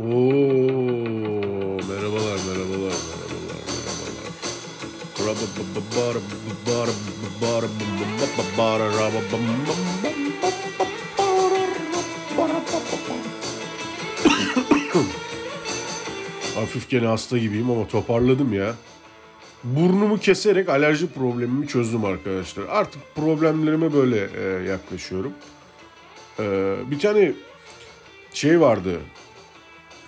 Oo, 0.00 0.04
merhabalar, 1.88 2.38
merhabalar, 2.48 2.96
merhabalar, 3.08 3.60
merhabalar. 3.68 4.32
Hafif 16.54 16.88
gene 16.90 17.06
hasta 17.06 17.38
gibiyim 17.38 17.70
ama 17.70 17.88
toparladım 17.88 18.52
ya. 18.52 18.74
Burnumu 19.64 20.18
keserek 20.18 20.68
alerji 20.68 21.06
problemimi 21.06 21.68
çözdüm 21.68 22.04
arkadaşlar. 22.04 22.64
Artık 22.68 23.02
problemlerime 23.14 23.92
böyle 23.92 24.28
e, 24.36 24.70
yaklaşıyorum. 24.70 25.32
E, 26.40 26.74
bir 26.90 26.98
tane 26.98 27.32
şey 28.34 28.60
vardı. 28.60 29.00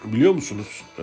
Biliyor 0.05 0.33
musunuz? 0.33 0.83
E, 0.99 1.03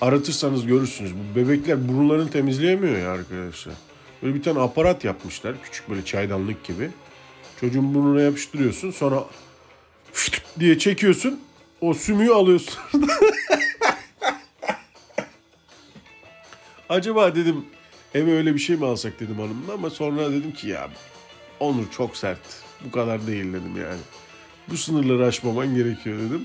aratırsanız 0.00 0.66
görürsünüz. 0.66 1.12
Bu 1.14 1.36
bebekler 1.36 1.88
burunlarını 1.88 2.30
temizleyemiyor 2.30 2.98
ya 2.98 3.12
arkadaşlar. 3.12 3.74
Böyle 4.22 4.34
bir 4.34 4.42
tane 4.42 4.60
aparat 4.60 5.04
yapmışlar. 5.04 5.54
Küçük 5.64 5.90
böyle 5.90 6.04
çaydanlık 6.04 6.64
gibi. 6.64 6.90
Çocuğun 7.60 7.94
burnuna 7.94 8.20
yapıştırıyorsun. 8.20 8.90
Sonra 8.90 9.24
diye 10.58 10.78
çekiyorsun. 10.78 11.40
O 11.80 11.94
sümüğü 11.94 12.32
alıyorsun. 12.32 12.74
Acaba 16.88 17.34
dedim 17.34 17.64
eve 18.14 18.32
öyle 18.36 18.54
bir 18.54 18.58
şey 18.60 18.76
mi 18.76 18.86
alsak 18.86 19.20
dedim 19.20 19.38
hanımla 19.38 19.72
ama 19.72 19.90
sonra 19.90 20.30
dedim 20.32 20.52
ki 20.52 20.68
ya 20.68 20.90
Onur 21.60 21.90
çok 21.90 22.16
sert. 22.16 22.40
Bu 22.84 22.90
kadar 22.90 23.26
değil 23.26 23.44
dedim 23.44 23.76
yani. 23.76 24.00
Bu 24.70 24.76
sınırları 24.76 25.26
aşmaman 25.26 25.74
gerekiyor 25.74 26.18
dedim. 26.18 26.44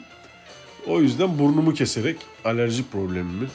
O 0.88 1.02
yüzden 1.02 1.40
burnumu 1.40 1.74
keserek 1.74 2.18
alerji 2.46 2.84
problemimi 2.90 3.48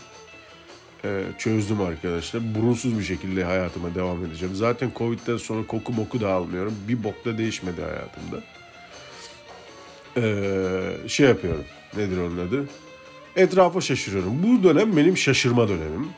e, 1.04 1.22
çözdüm 1.38 1.80
arkadaşlar. 1.80 2.54
Burunsuz 2.54 2.98
bir 2.98 3.04
şekilde 3.04 3.44
hayatıma 3.44 3.94
devam 3.94 4.24
edeceğim. 4.24 4.54
Zaten 4.54 4.90
Covid'den 4.96 5.36
sonra 5.36 5.66
koku 5.66 5.92
moku 5.92 6.20
da 6.20 6.32
almıyorum. 6.32 6.74
Bir 6.88 7.04
bok 7.04 7.24
da 7.24 7.38
değişmedi 7.38 7.80
hayatımda. 7.82 8.42
E, 10.16 11.08
şey 11.08 11.28
yapıyorum. 11.28 11.64
Nedir 11.96 12.18
onun 12.18 12.48
adı? 12.48 12.68
Etrafa 13.36 13.80
şaşırıyorum. 13.80 14.42
Bu 14.42 14.62
dönem 14.62 14.96
benim 14.96 15.16
şaşırma 15.16 15.68
dönemim. 15.68 16.08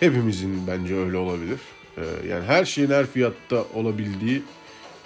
Hepimizin 0.00 0.66
bence 0.66 0.96
öyle 0.96 1.16
olabilir. 1.16 1.58
Ee, 1.98 2.02
yani 2.28 2.44
her 2.44 2.64
şeyin 2.64 2.90
her 2.90 3.06
fiyatta 3.06 3.64
olabildiği 3.74 4.42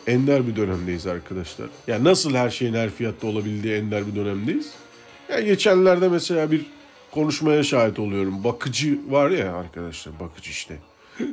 ender 0.07 0.47
bir 0.47 0.57
dönemdeyiz 0.57 1.07
arkadaşlar. 1.07 1.69
Yani 1.87 2.05
nasıl 2.05 2.35
her 2.35 2.51
şeyin 2.51 2.75
her 2.75 2.91
fiyatta 2.91 3.27
olabildiği 3.27 3.75
ender 3.75 4.07
bir 4.07 4.17
dönemdeyiz? 4.17 4.73
Yani 5.33 5.45
geçenlerde 5.45 6.09
mesela 6.09 6.51
bir 6.51 6.67
konuşmaya 7.11 7.63
şahit 7.63 7.99
oluyorum. 7.99 8.45
Bakıcı 8.45 8.99
var 9.09 9.31
ya 9.31 9.55
arkadaşlar 9.55 10.21
bakıcı 10.21 10.51
işte. 10.51 10.79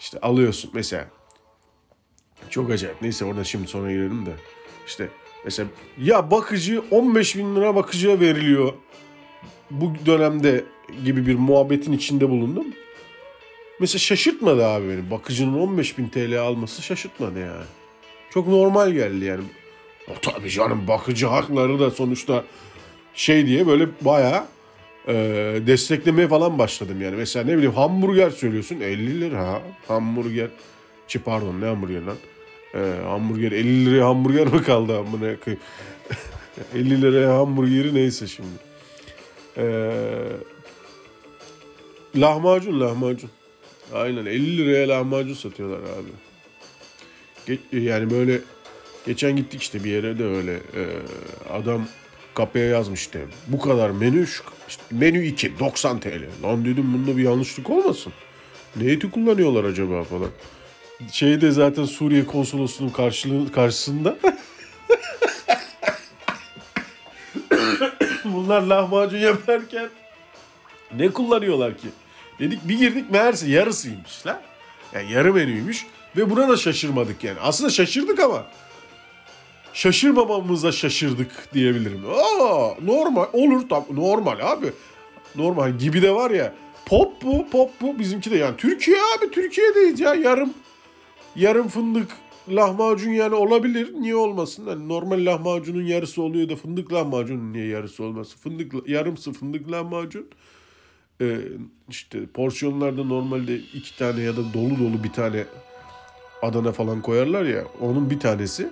işte 0.00 0.18
alıyorsun 0.20 0.70
mesela. 0.74 1.08
Çok 2.50 2.70
acayip. 2.70 3.02
Neyse 3.02 3.24
orada 3.24 3.44
şimdi 3.44 3.68
sonra 3.68 3.92
girelim 3.92 4.26
de. 4.26 4.32
İşte 4.86 5.08
mesela 5.44 5.68
ya 5.98 6.30
bakıcı 6.30 6.82
15 6.90 7.36
bin 7.36 7.56
lira 7.56 7.74
bakıcıya 7.74 8.20
veriliyor. 8.20 8.72
Bu 9.70 9.92
dönemde 10.06 10.64
gibi 11.04 11.26
bir 11.26 11.34
muhabbetin 11.34 11.92
içinde 11.92 12.30
bulundum. 12.30 12.66
Mesela 13.80 13.98
şaşırtmadı 13.98 14.66
abi 14.66 14.88
beni. 14.88 15.10
Bakıcının 15.10 15.58
15 15.58 15.98
bin 15.98 16.08
TL 16.08 16.40
alması 16.40 16.82
şaşırtmadı 16.82 17.38
yani. 17.40 17.64
Çok 18.30 18.48
normal 18.48 18.92
geldi 18.92 19.24
yani. 19.24 19.44
O 20.10 20.12
tabii 20.22 20.50
canım 20.50 20.88
bakıcı 20.88 21.26
hakları 21.26 21.80
da 21.80 21.90
sonuçta 21.90 22.44
şey 23.14 23.46
diye 23.46 23.66
böyle 23.66 23.88
bayağı 24.00 24.44
e, 25.08 25.14
desteklemeye 25.66 26.28
falan 26.28 26.58
başladım 26.58 27.02
yani. 27.02 27.16
Mesela 27.16 27.44
ne 27.44 27.52
bileyim 27.56 27.72
hamburger 27.74 28.30
söylüyorsun 28.30 28.80
50 28.80 29.20
lira 29.20 29.62
hamburger. 29.88 30.48
Çi 31.08 31.18
pardon 31.18 31.60
ne 31.60 31.66
hamburger 31.66 32.02
lan? 32.02 32.16
E, 32.74 33.02
hamburger 33.02 33.52
50 33.52 33.86
liraya 33.86 34.06
hamburger 34.06 34.46
mi 34.46 34.62
kaldı 34.62 34.98
amına 34.98 35.40
koyayım? 35.40 35.62
50 36.74 37.02
liraya 37.02 37.34
hamburgeri 37.38 37.94
neyse 37.94 38.26
şimdi. 38.26 38.48
Eee 39.56 39.92
Lahmacun 42.16 42.80
lahmacun. 42.80 43.30
Aynen 43.92 44.26
50 44.26 44.58
liraya 44.58 44.88
lahmacun 44.88 45.34
satıyorlar 45.34 45.78
abi. 45.78 46.08
Ge- 47.48 47.80
yani 47.80 48.10
böyle 48.10 48.40
geçen 49.06 49.36
gittik 49.36 49.62
işte 49.62 49.84
bir 49.84 49.90
yere 49.90 50.18
de 50.18 50.24
öyle 50.24 50.52
e, 50.54 50.82
adam 51.52 51.86
kapıya 52.34 52.64
yazmıştı. 52.64 53.18
Bu 53.48 53.58
kadar 53.58 53.90
menü 53.90 54.26
şu, 54.26 54.44
işte 54.68 54.82
menü 54.90 55.24
2 55.26 55.58
90 55.58 56.00
TL. 56.00 56.22
Lan 56.42 56.64
dedim 56.64 56.92
bunda 56.94 57.16
bir 57.16 57.22
yanlışlık 57.22 57.70
olmasın. 57.70 58.12
Ne 58.76 58.92
eti 58.92 59.10
kullanıyorlar 59.10 59.64
acaba 59.64 60.04
falan. 60.04 60.30
Şeyde 61.12 61.50
zaten 61.50 61.84
Suriye 61.84 62.26
konsolosunun 62.26 62.90
karşılığı 62.90 63.52
karşısında 63.52 64.16
bunlar 68.24 68.62
lahmacun 68.62 69.18
yaparken 69.18 69.88
ne 70.96 71.08
kullanıyorlar 71.08 71.78
ki? 71.78 71.88
Dedik 72.38 72.68
bir 72.68 72.78
girdik 72.78 73.10
meğerse 73.10 73.50
yarısıymış 73.50 74.26
la. 74.26 74.42
Yani 74.94 75.12
yarı 75.12 75.34
menüymüş 75.34 75.86
ve 76.16 76.30
buna 76.30 76.48
da 76.48 76.56
şaşırmadık 76.56 77.24
yani. 77.24 77.40
Aslında 77.40 77.70
şaşırdık 77.70 78.20
ama 78.20 78.46
şaşırmamamıza 79.72 80.72
şaşırdık 80.72 81.48
diyebilirim. 81.54 82.04
Aa 82.10 82.74
normal 82.82 83.26
olur 83.32 83.68
tam 83.68 83.84
normal 83.90 84.52
abi. 84.52 84.72
Normal 85.36 85.78
gibi 85.78 86.02
de 86.02 86.14
var 86.14 86.30
ya. 86.30 86.54
Pop 86.86 87.22
bu 87.22 87.50
pop 87.50 87.70
bu 87.80 87.98
bizimki 87.98 88.30
de 88.30 88.36
yani 88.36 88.56
Türkiye 88.56 88.96
abi 88.96 89.30
Türkiye'deyiz 89.30 90.00
ya 90.00 90.14
yarım 90.14 90.54
yarım 91.36 91.68
fındık 91.68 92.08
lahmacun 92.48 93.10
yani 93.10 93.34
olabilir. 93.34 93.92
Niye 93.94 94.16
olmasın? 94.16 94.66
Yani 94.66 94.88
normal 94.88 95.26
lahmacunun 95.26 95.82
yarısı 95.82 96.22
oluyor 96.22 96.48
da 96.48 96.56
fındık 96.56 96.92
lahmacunun 96.92 97.52
niye 97.52 97.66
yarısı 97.66 98.04
olmasın? 98.04 98.38
Fındık 98.42 98.88
yarımsı 98.88 99.32
fındık 99.32 99.70
lahmacun 99.70 100.26
e, 101.20 101.38
işte 101.88 102.26
porsiyonlarda 102.26 103.04
normalde 103.04 103.56
iki 103.56 103.98
tane 103.98 104.20
ya 104.20 104.36
da 104.36 104.54
dolu 104.54 104.78
dolu 104.78 105.04
bir 105.04 105.12
tane 105.12 105.44
Adana 106.42 106.72
falan 106.72 107.02
koyarlar 107.02 107.44
ya 107.44 107.64
onun 107.80 108.10
bir 108.10 108.20
tanesi. 108.20 108.68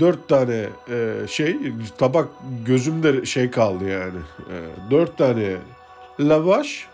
Dört 0.00 0.28
tane 0.28 0.68
e, 0.90 1.14
şey 1.28 1.56
tabak 1.98 2.28
gözümde 2.66 3.26
şey 3.26 3.50
kaldı 3.50 3.88
yani. 3.88 4.18
E, 4.50 4.56
dört 4.90 5.18
tane 5.18 5.56
lavaş 6.20 6.86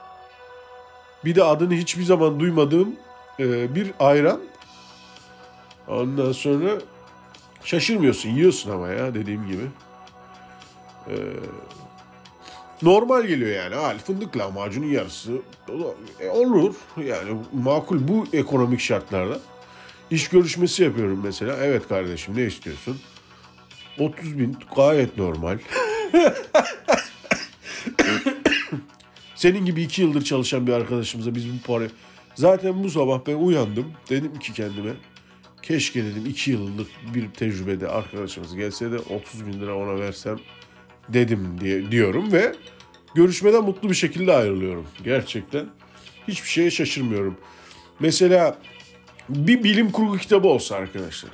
bir 1.24 1.34
de 1.34 1.44
adını 1.44 1.74
hiçbir 1.74 2.02
zaman 2.02 2.40
duymadığım 2.40 2.96
e, 3.40 3.74
bir 3.74 3.92
ayran. 4.00 4.40
Ondan 5.88 6.32
sonra 6.32 6.70
şaşırmıyorsun 7.64 8.28
yiyorsun 8.28 8.70
ama 8.70 8.88
ya 8.88 9.14
dediğim 9.14 9.46
gibi. 9.46 9.64
E, 11.08 11.16
normal 12.82 13.22
geliyor 13.26 13.50
yani. 13.50 13.74
Hal 13.74 13.98
fındık 13.98 14.36
lahmacunun 14.36 14.86
yarısı 14.86 15.32
e, 16.20 16.28
olur. 16.28 16.74
Yani 16.96 17.40
makul 17.52 18.08
bu 18.08 18.26
ekonomik 18.32 18.80
şartlarda. 18.80 19.38
İş 20.10 20.28
görüşmesi 20.28 20.82
yapıyorum 20.82 21.20
mesela. 21.24 21.56
Evet 21.56 21.88
kardeşim 21.88 22.36
ne 22.36 22.42
istiyorsun? 22.42 22.98
30 23.98 24.38
bin 24.38 24.56
gayet 24.76 25.18
normal. 25.18 25.58
Senin 29.34 29.64
gibi 29.64 29.82
iki 29.82 30.02
yıldır 30.02 30.24
çalışan 30.24 30.66
bir 30.66 30.72
arkadaşımıza 30.72 31.34
biz 31.34 31.48
bu 31.48 31.62
para... 31.66 31.84
Zaten 32.34 32.84
bu 32.84 32.90
sabah 32.90 33.20
ben 33.26 33.34
uyandım. 33.34 33.92
Dedim 34.10 34.38
ki 34.38 34.52
kendime 34.52 34.92
keşke 35.62 36.04
dedim 36.04 36.26
iki 36.26 36.50
yıllık 36.50 36.88
bir 37.14 37.30
tecrübede 37.30 37.88
arkadaşımız 37.88 38.56
gelse 38.56 38.92
de 38.92 38.98
30 38.98 39.46
bin 39.46 39.52
lira 39.60 39.76
ona 39.76 40.00
versem 40.00 40.38
dedim 41.14 41.58
diye 41.60 41.90
diyorum 41.90 42.32
ve 42.32 42.54
görüşmeden 43.14 43.64
mutlu 43.64 43.90
bir 43.90 43.94
şekilde 43.94 44.32
ayrılıyorum. 44.32 44.86
Gerçekten 45.04 45.66
hiçbir 46.28 46.48
şeye 46.48 46.70
şaşırmıyorum. 46.70 47.36
Mesela 48.00 48.58
bir 49.28 49.64
bilim 49.64 49.92
kurgu 49.92 50.18
kitabı 50.18 50.48
olsa 50.48 50.76
arkadaşlar. 50.76 51.30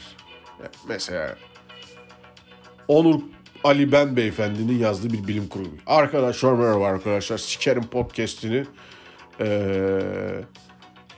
Mesela 0.89 1.37
Onur 2.89 3.21
Ali 3.65 3.93
Ben 3.93 4.17
Beyefendi'nin 4.17 4.79
yazdığı 4.79 5.13
bir 5.13 5.29
bilim 5.29 5.49
kurgu. 5.49 5.77
Arkadaşlar 5.87 6.53
merhaba 6.53 6.87
arkadaşlar. 6.87 7.39
Sikerim 7.39 7.83
podcast'ini. 7.83 8.65
Ee, 9.41 10.01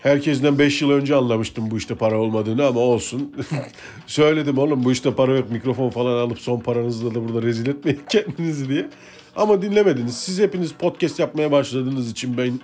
herkesten 0.03 0.59
5 0.59 0.83
yıl 0.83 0.91
önce 0.91 1.17
anlamıştım 1.17 1.71
bu 1.71 1.79
işte 1.79 1.95
para 1.95 2.19
olmadığını 2.19 2.67
ama 2.67 2.81
olsun. 2.81 3.35
Söyledim 4.07 4.59
oğlum 4.59 4.85
bu 4.85 4.93
işte 4.93 5.15
para 5.15 5.37
yok. 5.37 5.51
Mikrofon 5.51 5.91
falan 5.91 6.17
alıp 6.17 6.41
son 6.41 6.61
paranızla 6.61 7.15
da 7.15 7.29
burada 7.29 7.43
rezil 7.43 7.67
etmeyin 7.67 8.01
kendinizi 8.09 8.69
diye. 8.69 8.91
Ama 9.37 9.63
dinlemediniz. 9.63 10.17
Siz 10.17 10.41
hepiniz 10.41 10.73
podcast 10.73 11.19
yapmaya 11.19 11.53
başladığınız 11.53 12.11
için 12.11 12.39
ben 12.39 12.61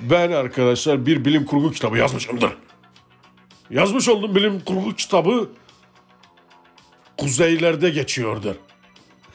ben 0.00 0.30
arkadaşlar 0.30 1.06
bir 1.06 1.24
bilim 1.24 1.44
kurgu 1.44 1.72
kitabı 1.72 1.98
yazmışımdır. 1.98 2.50
Yazmış 3.70 4.08
olduğum 4.08 4.34
bilim 4.34 4.60
kurgu 4.60 4.94
kitabı 4.94 5.50
kuzeylerde 7.16 7.90
geçiyordur. 7.90 8.54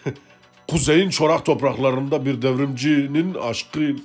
kuzeyin 0.68 1.09
çorak 1.09 1.45
topraklarında 1.45 2.25
bir 2.25 2.41
devrimcinin 2.41 3.33
aşkı. 3.33 3.95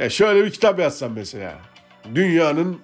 Ya 0.00 0.10
şöyle 0.10 0.44
bir 0.44 0.50
kitap 0.50 0.78
yazsam 0.78 1.12
mesela. 1.12 1.58
Dünyanın 2.14 2.80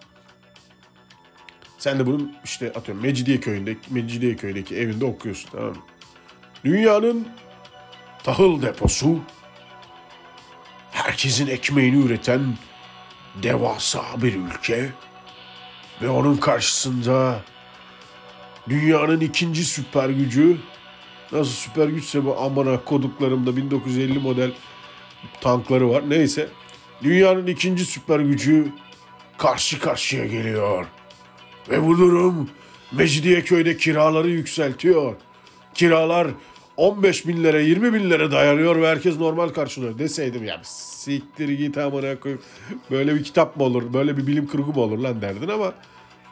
sen 1.78 1.98
de 1.98 2.06
bunun 2.06 2.36
işte 2.44 2.72
atıyorum 2.74 3.02
Mecidiye 3.02 3.40
köyünde 3.40 3.76
Mecidiye 3.90 4.36
köydeki 4.36 4.76
evinde 4.76 5.04
okuyorsun 5.04 5.50
tamam 5.52 5.68
mı? 5.68 5.76
Dünyanın 6.64 7.28
tahıl 8.22 8.62
deposu 8.62 9.20
herkesin 10.90 11.46
ekmeğini 11.46 12.04
üreten 12.04 12.40
devasa 13.42 14.02
bir 14.22 14.34
ülke 14.34 14.90
ve 16.02 16.08
onun 16.08 16.36
karşısında 16.36 17.40
dünyanın 18.68 19.20
ikinci 19.20 19.64
süper 19.64 20.08
gücü 20.08 20.56
nasıl 21.32 21.52
süper 21.52 21.88
güçse 21.88 22.24
bu 22.24 22.38
amına 22.40 22.84
koduklarımda 22.84 23.56
1950 23.56 24.18
model 24.18 24.52
tankları 25.40 25.90
var. 25.90 26.10
Neyse 26.10 26.48
dünyanın 27.02 27.46
ikinci 27.46 27.84
süper 27.84 28.20
gücü 28.20 28.68
karşı 29.38 29.80
karşıya 29.80 30.26
geliyor. 30.26 30.86
Ve 31.70 31.86
bu 31.86 31.98
durum 31.98 32.50
Mecidiyeköy'de 32.92 33.76
kiraları 33.76 34.28
yükseltiyor. 34.28 35.14
Kiralar 35.74 36.28
15 36.76 37.26
bin 37.26 37.44
lira 37.44 37.60
20 37.60 37.94
bin 37.94 38.10
lira 38.10 38.30
dayanıyor 38.30 38.76
ve 38.76 38.88
herkes 38.88 39.18
normal 39.18 39.48
karşılıyor 39.48 39.98
deseydim 39.98 40.44
ya 40.44 40.60
siktir 40.64 41.48
git 41.48 41.78
amına 41.78 42.20
koyayım. 42.20 42.42
Böyle 42.90 43.14
bir 43.14 43.24
kitap 43.24 43.56
mı 43.56 43.62
olur 43.62 43.92
böyle 43.92 44.16
bir 44.16 44.26
bilim 44.26 44.46
kurgu 44.46 44.72
mu 44.72 44.80
olur 44.82 44.98
lan 44.98 45.22
derdin 45.22 45.48
ama 45.48 45.74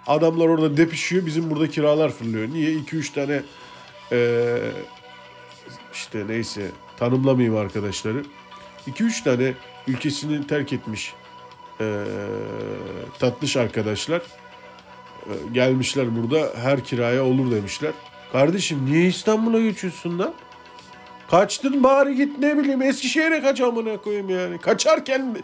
adamlar 0.06 0.49
orada 0.49 0.76
depişiyor 0.76 1.26
bizim 1.26 1.50
burada 1.50 1.69
kiralar 1.70 2.11
fırlıyor. 2.11 2.49
Niye 2.49 2.70
2-3 2.70 3.14
tane 3.14 3.43
eee, 4.12 4.58
işte 5.93 6.25
neyse 6.28 6.70
tanımlamayayım 6.96 7.56
arkadaşları. 7.56 8.25
2-3 8.87 9.25
tane 9.25 9.55
ülkesini 9.89 10.47
terk 10.47 10.73
etmiş 10.73 11.15
eee 11.81 11.87
tatlış 13.19 13.57
arkadaşlar 13.57 14.23
e, 15.27 15.33
gelmişler 15.53 16.07
burada 16.17 16.53
her 16.63 16.85
kiraya 16.85 17.25
olur 17.25 17.51
demişler. 17.51 17.93
Kardeşim 18.33 18.87
niye 18.91 19.07
İstanbul'a 19.07 19.61
geçiyorsun 19.61 20.19
lan? 20.19 20.35
Kaçtın 21.31 21.83
bari 21.83 22.17
git 22.17 22.39
ne 22.39 22.59
bileyim 22.59 22.83
Eskişehir'e 22.83 23.43
kaç 23.43 23.61
amına 23.61 23.97
koyayım 23.97 24.29
yani. 24.31 24.59
Kaçarken 24.59 25.37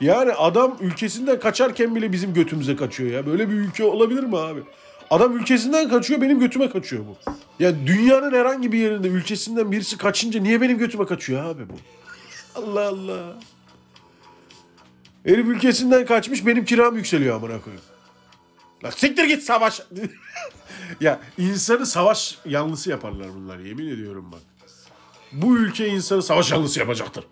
yani 0.00 0.32
adam 0.32 0.76
ülkesinden 0.80 1.40
kaçarken 1.40 1.94
bile 1.94 2.12
bizim 2.12 2.34
götümüze 2.34 2.76
kaçıyor 2.76 3.10
ya. 3.10 3.26
Böyle 3.26 3.48
bir 3.48 3.54
ülke 3.54 3.84
olabilir 3.84 4.22
mi 4.22 4.38
abi? 4.38 4.60
Adam 5.10 5.36
ülkesinden 5.38 5.88
kaçıyor 5.88 6.20
benim 6.20 6.40
götüme 6.40 6.70
kaçıyor 6.70 7.04
bu. 7.06 7.30
Ya 7.58 7.86
dünyanın 7.86 8.32
herhangi 8.34 8.72
bir 8.72 8.78
yerinde 8.78 9.08
ülkesinden 9.08 9.72
birisi 9.72 9.98
kaçınca 9.98 10.40
niye 10.40 10.60
benim 10.60 10.78
götüme 10.78 11.06
kaçıyor 11.06 11.44
abi 11.44 11.62
bu? 11.68 11.74
Allah 12.54 12.88
Allah. 12.88 13.36
Herif 15.26 15.46
ülkesinden 15.46 16.06
kaçmış 16.06 16.46
benim 16.46 16.64
kiram 16.64 16.96
yükseliyor 16.96 17.36
amına 17.36 17.60
koyayım. 17.60 17.84
Lan 18.84 18.90
siktir 18.90 19.24
git 19.24 19.42
savaş. 19.42 19.82
ya 21.00 21.20
insanı 21.38 21.86
savaş 21.86 22.38
yanlısı 22.44 22.90
yaparlar 22.90 23.28
bunlar 23.34 23.58
yemin 23.58 23.86
ediyorum 23.86 24.32
bak. 24.32 24.40
Bu 25.32 25.56
ülke 25.56 25.88
insanı 25.88 26.22
savaş 26.22 26.52
yanlısı 26.52 26.80
yapacaktır. 26.80 27.24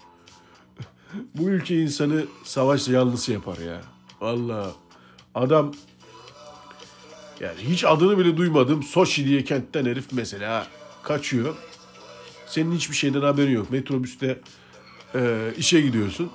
Bu 1.35 1.51
ülke 1.51 1.81
insanı 1.81 2.25
savaş 2.45 2.89
yanlısı 2.89 3.33
yapar 3.33 3.59
ya. 3.59 3.81
Vallahi 4.21 4.73
adam 5.35 5.73
yani 7.41 7.59
hiç 7.61 7.85
adını 7.85 8.19
bile 8.19 8.37
duymadığım 8.37 8.83
Soçi 8.83 9.25
diye 9.25 9.45
kentten 9.45 9.85
herif 9.85 10.07
mesela 10.13 10.67
kaçıyor. 11.03 11.57
Senin 12.47 12.75
hiçbir 12.77 12.97
şeyden 12.97 13.21
haberin 13.21 13.53
yok. 13.53 13.71
Metrobüste 13.71 14.41
e, 15.15 15.53
işe 15.59 15.81
gidiyorsun. 15.81 16.31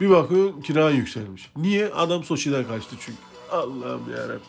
Bir 0.00 0.10
bakıyorsun 0.10 0.60
kiran 0.60 0.90
yükselmiş. 0.90 1.50
Niye? 1.56 1.88
Adam 1.88 2.24
Soçi'den 2.24 2.64
kaçtı 2.64 2.96
çünkü. 3.00 3.18
Allah'ım 3.50 4.10
yarabbim. 4.16 4.40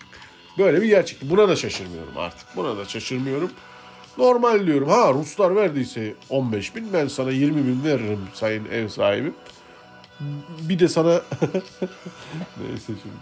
Böyle 0.57 0.81
bir 0.81 0.87
gerçek. 0.87 1.21
Buna 1.21 1.49
da 1.49 1.55
şaşırmıyorum 1.55 2.17
artık. 2.17 2.47
Buna 2.55 2.77
da 2.77 2.85
şaşırmıyorum. 2.85 3.51
Normal 4.17 4.67
diyorum. 4.67 4.89
Ha 4.89 5.13
Ruslar 5.13 5.55
verdiyse 5.55 6.13
15 6.29 6.75
bin 6.75 6.93
ben 6.93 7.07
sana 7.07 7.31
20 7.31 7.67
bin 7.67 7.83
veririm 7.83 8.19
sayın 8.33 8.65
ev 8.65 8.87
sahibi. 8.87 9.31
Bir 10.61 10.79
de 10.79 10.87
sana 10.87 11.11
neyse 12.61 12.93
şimdi. 13.01 13.15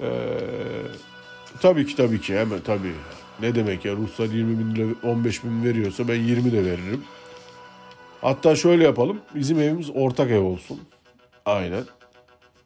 Ee, 0.00 0.38
tabii 1.62 1.86
ki 1.86 1.96
tabii 1.96 2.20
ki 2.20 2.38
hemen 2.38 2.60
tabii. 2.60 2.94
Ne 3.40 3.54
demek 3.54 3.84
ya 3.84 3.96
Ruslar 3.96 4.26
20 4.26 4.58
bin 4.58 4.74
lira 4.74 4.94
15 5.02 5.44
bin 5.44 5.64
veriyorsa 5.64 6.08
ben 6.08 6.14
20 6.14 6.52
de 6.52 6.64
veririm. 6.64 7.04
Hatta 8.20 8.56
şöyle 8.56 8.84
yapalım. 8.84 9.20
Bizim 9.34 9.60
evimiz 9.60 9.90
ortak 9.94 10.30
ev 10.30 10.40
olsun. 10.40 10.80
Aynen. 11.46 11.84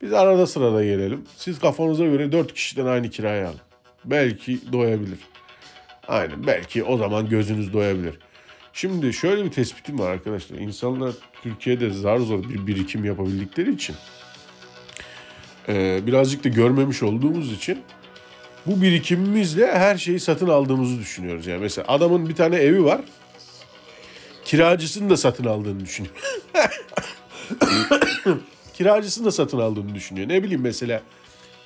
Biz 0.03 0.13
arada 0.13 0.47
sırada 0.47 0.85
gelelim. 0.85 1.25
Siz 1.37 1.59
kafanıza 1.59 2.05
göre 2.05 2.33
4 2.33 2.55
kişiden 2.55 2.87
aynı 2.87 3.11
kiraya 3.11 3.49
alın. 3.49 3.61
Belki 4.05 4.73
doyabilir. 4.73 5.19
Aynen 6.09 6.47
belki 6.47 6.85
o 6.85 6.97
zaman 6.97 7.29
gözünüz 7.29 7.73
doyabilir. 7.73 8.19
Şimdi 8.73 9.13
şöyle 9.13 9.45
bir 9.45 9.51
tespitim 9.51 9.99
var 9.99 10.11
arkadaşlar. 10.11 10.59
İnsanlar 10.59 11.15
Türkiye'de 11.43 11.91
zar 11.91 12.19
zor 12.19 12.43
bir 12.43 12.67
birikim 12.67 13.05
yapabildikleri 13.05 13.75
için 13.75 13.97
e, 15.69 16.07
birazcık 16.07 16.45
da 16.45 16.49
görmemiş 16.49 17.03
olduğumuz 17.03 17.53
için 17.53 17.83
bu 18.67 18.83
birikimimizle 18.83 19.73
her 19.73 19.97
şeyi 19.99 20.21
satın 20.21 20.49
aldığımızı 20.49 20.99
düşünüyoruz. 20.99 21.47
Yani 21.47 21.61
mesela 21.61 21.89
adamın 21.89 22.29
bir 22.29 22.35
tane 22.35 22.57
evi 22.57 22.85
var. 22.85 23.01
Kiracısını 24.45 25.11
da 25.11 25.17
satın 25.17 25.45
aldığını 25.45 25.81
düşünüyor. 25.81 26.15
Kiracısını 28.75 29.27
da 29.27 29.31
satın 29.31 29.59
aldığını 29.59 29.95
düşünüyor. 29.95 30.29
Ne 30.29 30.43
bileyim 30.43 30.63
mesela 30.63 31.03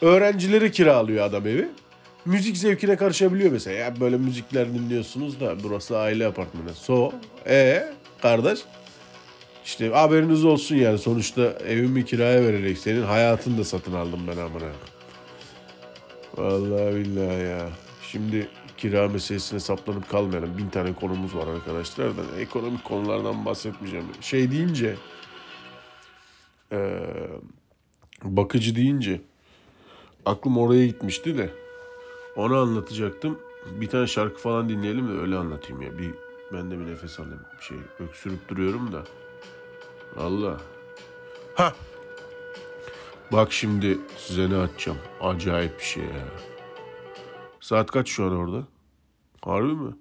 öğrencileri 0.01 0.73
kiralıyor 0.73 1.25
adam 1.25 1.47
evi. 1.47 1.69
Müzik 2.25 2.57
zevkine 2.57 2.97
karışabiliyor 2.97 3.53
mesela. 3.53 3.77
Ya 3.77 4.01
böyle 4.01 4.17
müzikler 4.17 4.75
dinliyorsunuz 4.75 5.41
da 5.41 5.63
burası 5.63 5.99
aile 5.99 6.27
apartmanı. 6.27 6.75
So, 6.75 7.13
e 7.47 7.85
kardeş 8.23 8.59
işte 9.65 9.89
haberiniz 9.89 10.45
olsun 10.45 10.77
yani 10.77 10.99
sonuçta 10.99 11.43
evimi 11.43 12.05
kiraya 12.05 12.43
vererek 12.43 12.79
senin 12.79 13.03
hayatını 13.03 13.59
da 13.59 13.65
satın 13.65 13.93
aldım 13.93 14.21
ben 14.29 14.37
amına. 14.37 14.73
Vallahi 16.37 16.95
billahi 16.95 17.43
ya. 17.43 17.69
Şimdi 18.03 18.49
kira 18.77 19.09
meselesine 19.09 19.61
saplanıp 19.61 20.09
kalmayalım. 20.09 20.59
Bin 20.59 20.69
tane 20.69 20.95
konumuz 20.95 21.37
var 21.37 21.47
arkadaşlar 21.47 22.17
da 22.17 22.23
ekonomik 22.41 22.85
konulardan 22.85 23.45
bahsetmeyeceğim. 23.45 24.07
Şey 24.21 24.51
deyince 24.51 24.95
eee, 26.73 27.31
bakıcı 28.25 28.75
deyince 28.77 29.21
aklım 30.27 30.59
oraya 30.59 30.87
gitmişti 30.87 31.39
de 31.39 31.51
onu 32.37 32.57
anlatacaktım. 32.57 33.39
Bir 33.67 33.89
tane 33.89 34.07
şarkı 34.07 34.39
falan 34.39 34.69
dinleyelim 34.69 35.09
de 35.09 35.21
öyle 35.21 35.37
anlatayım 35.37 35.83
ya. 35.83 35.99
Bir 35.99 36.15
ben 36.53 36.71
de 36.71 36.79
bir 36.79 36.87
nefes 36.87 37.21
alayım. 37.21 37.43
Bir 37.59 37.65
şey 37.65 37.79
öksürüp 38.01 38.49
duruyorum 38.49 38.93
da. 38.93 39.05
Allah. 40.17 40.61
Ha. 41.55 41.75
Bak 43.33 43.53
şimdi 43.53 43.99
size 44.17 44.51
ne 44.51 44.57
açacağım. 44.57 44.99
Acayip 45.21 45.79
bir 45.79 45.85
şey 45.85 46.03
ya. 46.05 46.29
Saat 47.61 47.91
kaç 47.91 48.09
şu 48.09 48.25
an 48.25 48.37
orada? 48.37 48.67
Harbi 49.43 49.73
mi? 49.73 49.93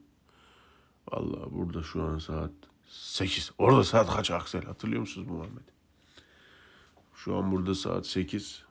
Vallahi 1.11 1.51
burada 1.51 1.83
şu 1.83 2.03
an 2.03 2.17
saat 2.19 2.51
8. 2.87 3.51
Orada 3.57 3.83
saat 3.83 4.15
kaç 4.15 4.31
Aksel? 4.31 4.63
Hatırlıyor 4.63 5.01
musunuz 5.01 5.27
Muhammed? 5.27 5.61
Şu 7.17 7.35
an 7.35 7.51
burada 7.51 7.75
saat 7.75 8.07
8. 8.07 8.63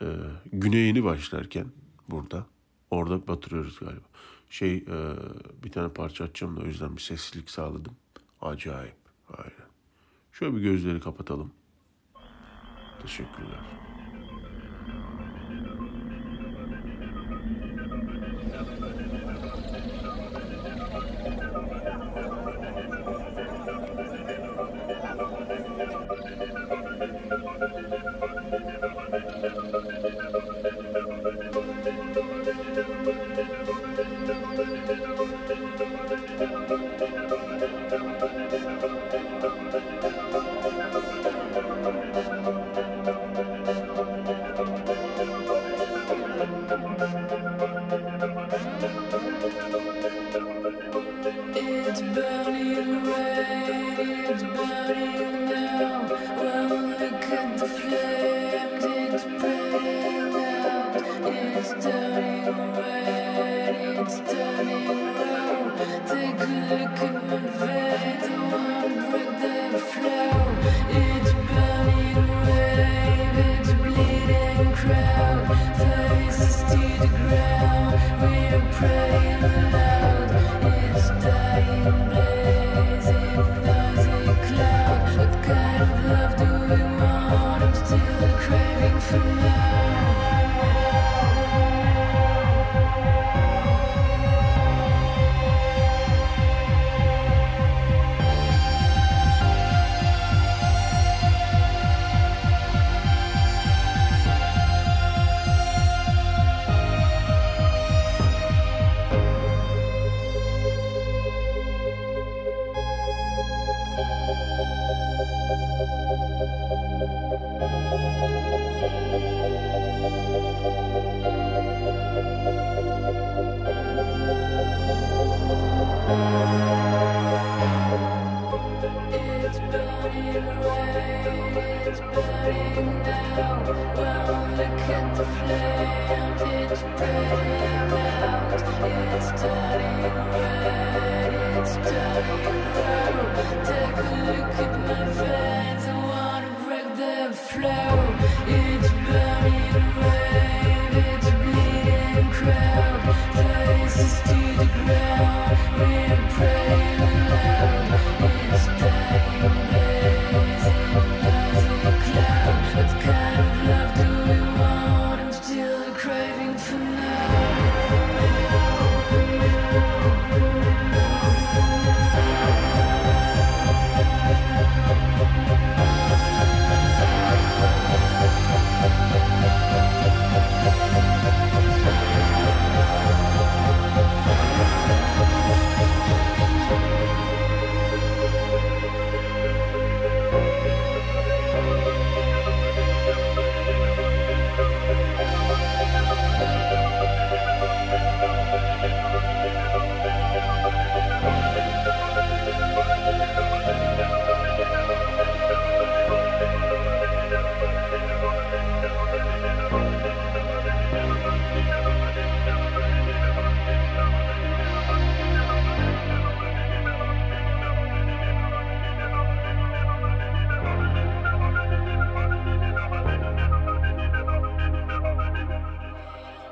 Ee, 0.00 0.06
güneyini 0.52 1.04
başlarken 1.04 1.66
burada. 2.08 2.46
Orada 2.90 3.26
batırıyoruz 3.26 3.78
galiba. 3.78 4.06
Şey 4.50 4.76
e, 4.76 5.16
bir 5.64 5.72
tane 5.72 5.88
parça 5.88 6.24
açacağım 6.24 6.56
da 6.56 6.60
o 6.60 6.64
yüzden 6.64 6.96
bir 6.96 7.02
seslilik 7.02 7.50
sağladım. 7.50 7.96
Acayip. 8.40 8.96
Aynen. 9.28 9.70
Şöyle 10.32 10.56
bir 10.56 10.60
gözleri 10.60 11.00
kapatalım. 11.00 11.52
Teşekkürler. 13.02 13.60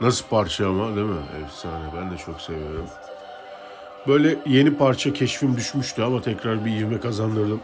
Nasıl 0.00 0.24
parça 0.26 0.68
ama 0.68 0.96
değil 0.96 1.06
mi? 1.06 1.20
Efsane. 1.44 1.84
Ben 1.96 2.10
de 2.10 2.16
çok 2.16 2.40
seviyorum. 2.40 2.86
Böyle 4.08 4.36
yeni 4.46 4.74
parça 4.76 5.12
keşfim 5.12 5.56
düşmüştü 5.56 6.02
ama 6.02 6.22
tekrar 6.22 6.64
bir 6.64 6.76
ivme 6.76 7.00
kazandırdım. 7.00 7.60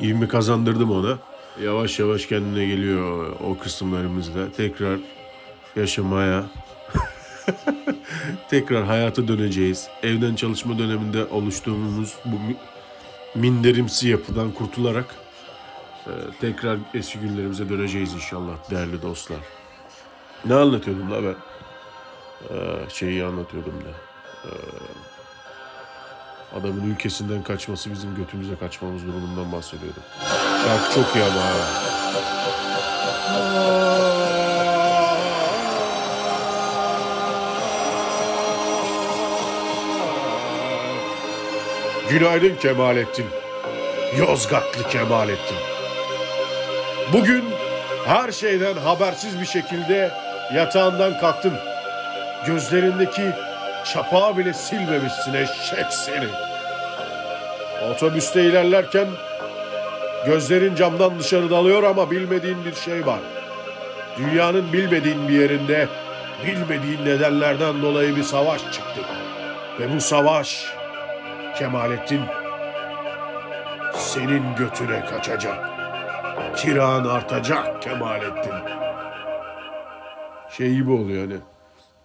İvme 0.00 0.28
kazandırdım 0.28 0.90
ona. 0.90 1.18
Yavaş 1.62 1.98
yavaş 1.98 2.26
kendine 2.26 2.66
geliyor 2.66 3.36
o 3.46 3.58
kısımlarımızda. 3.58 4.52
Tekrar 4.56 4.98
yaşamaya, 5.76 6.44
tekrar 8.50 8.84
hayata 8.84 9.28
döneceğiz. 9.28 9.88
Evden 10.02 10.34
çalışma 10.34 10.78
döneminde 10.78 11.24
oluştuğumuz 11.24 12.14
bu 12.24 12.34
mi- 12.38 12.56
minderimsi 13.34 14.08
yapıdan 14.08 14.50
kurtularak 14.52 15.06
e, 16.06 16.12
tekrar 16.40 16.78
eski 16.94 17.18
günlerimize 17.18 17.68
döneceğiz 17.68 18.14
inşallah 18.14 18.70
değerli 18.70 19.02
dostlar. 19.02 19.38
Ne 20.44 20.54
anlatıyordum 20.54 21.10
la 21.10 21.22
ben? 21.24 21.34
Ee, 22.42 22.90
şeyi 22.90 23.24
anlatıyordum 23.24 23.74
da. 23.84 23.88
Ee, 24.48 24.50
adamın 26.58 26.90
ülkesinden 26.90 27.42
kaçması 27.42 27.92
bizim 27.92 28.14
götümüze 28.14 28.56
kaçmamız 28.56 29.06
durumundan 29.06 29.52
bahsediyordum. 29.52 30.02
Şarkı 30.64 30.94
çok 30.94 31.16
iyi 31.16 31.24
ama. 31.24 31.42
Günaydın 42.10 42.56
Kemalettin. 42.56 43.26
Yozgatlı 44.18 44.88
Kemalettin. 44.88 45.56
Bugün 47.12 47.44
her 48.06 48.32
şeyden 48.32 48.76
habersiz 48.76 49.40
bir 49.40 49.46
şekilde 49.46 50.10
yatağından 50.54 51.20
kalktın. 51.20 51.52
Gözlerindeki 52.46 53.32
çapağı 53.84 54.36
bile 54.36 54.52
silmemişsin 54.54 55.34
eşek 55.34 55.86
seni. 55.90 56.28
Otobüste 57.90 58.44
ilerlerken 58.44 59.06
gözlerin 60.26 60.74
camdan 60.74 61.18
dışarı 61.18 61.50
dalıyor 61.50 61.82
ama 61.82 62.10
bilmediğin 62.10 62.64
bir 62.64 62.74
şey 62.74 63.06
var. 63.06 63.20
Dünyanın 64.18 64.72
bilmediğin 64.72 65.28
bir 65.28 65.40
yerinde 65.40 65.88
bilmediğin 66.46 67.04
nedenlerden 67.04 67.82
dolayı 67.82 68.16
bir 68.16 68.22
savaş 68.22 68.60
çıktı. 68.60 69.00
Ve 69.80 69.94
bu 69.94 70.00
savaş 70.00 70.66
Kemalettin 71.58 72.20
senin 73.94 74.42
götüne 74.58 75.04
kaçacak. 75.04 75.58
Kiran 76.56 77.04
artacak 77.04 77.82
Kemalettin. 77.82 78.54
Şey 80.50 80.74
gibi 80.74 80.90
oluyor 80.90 81.24
hani. 81.24 81.57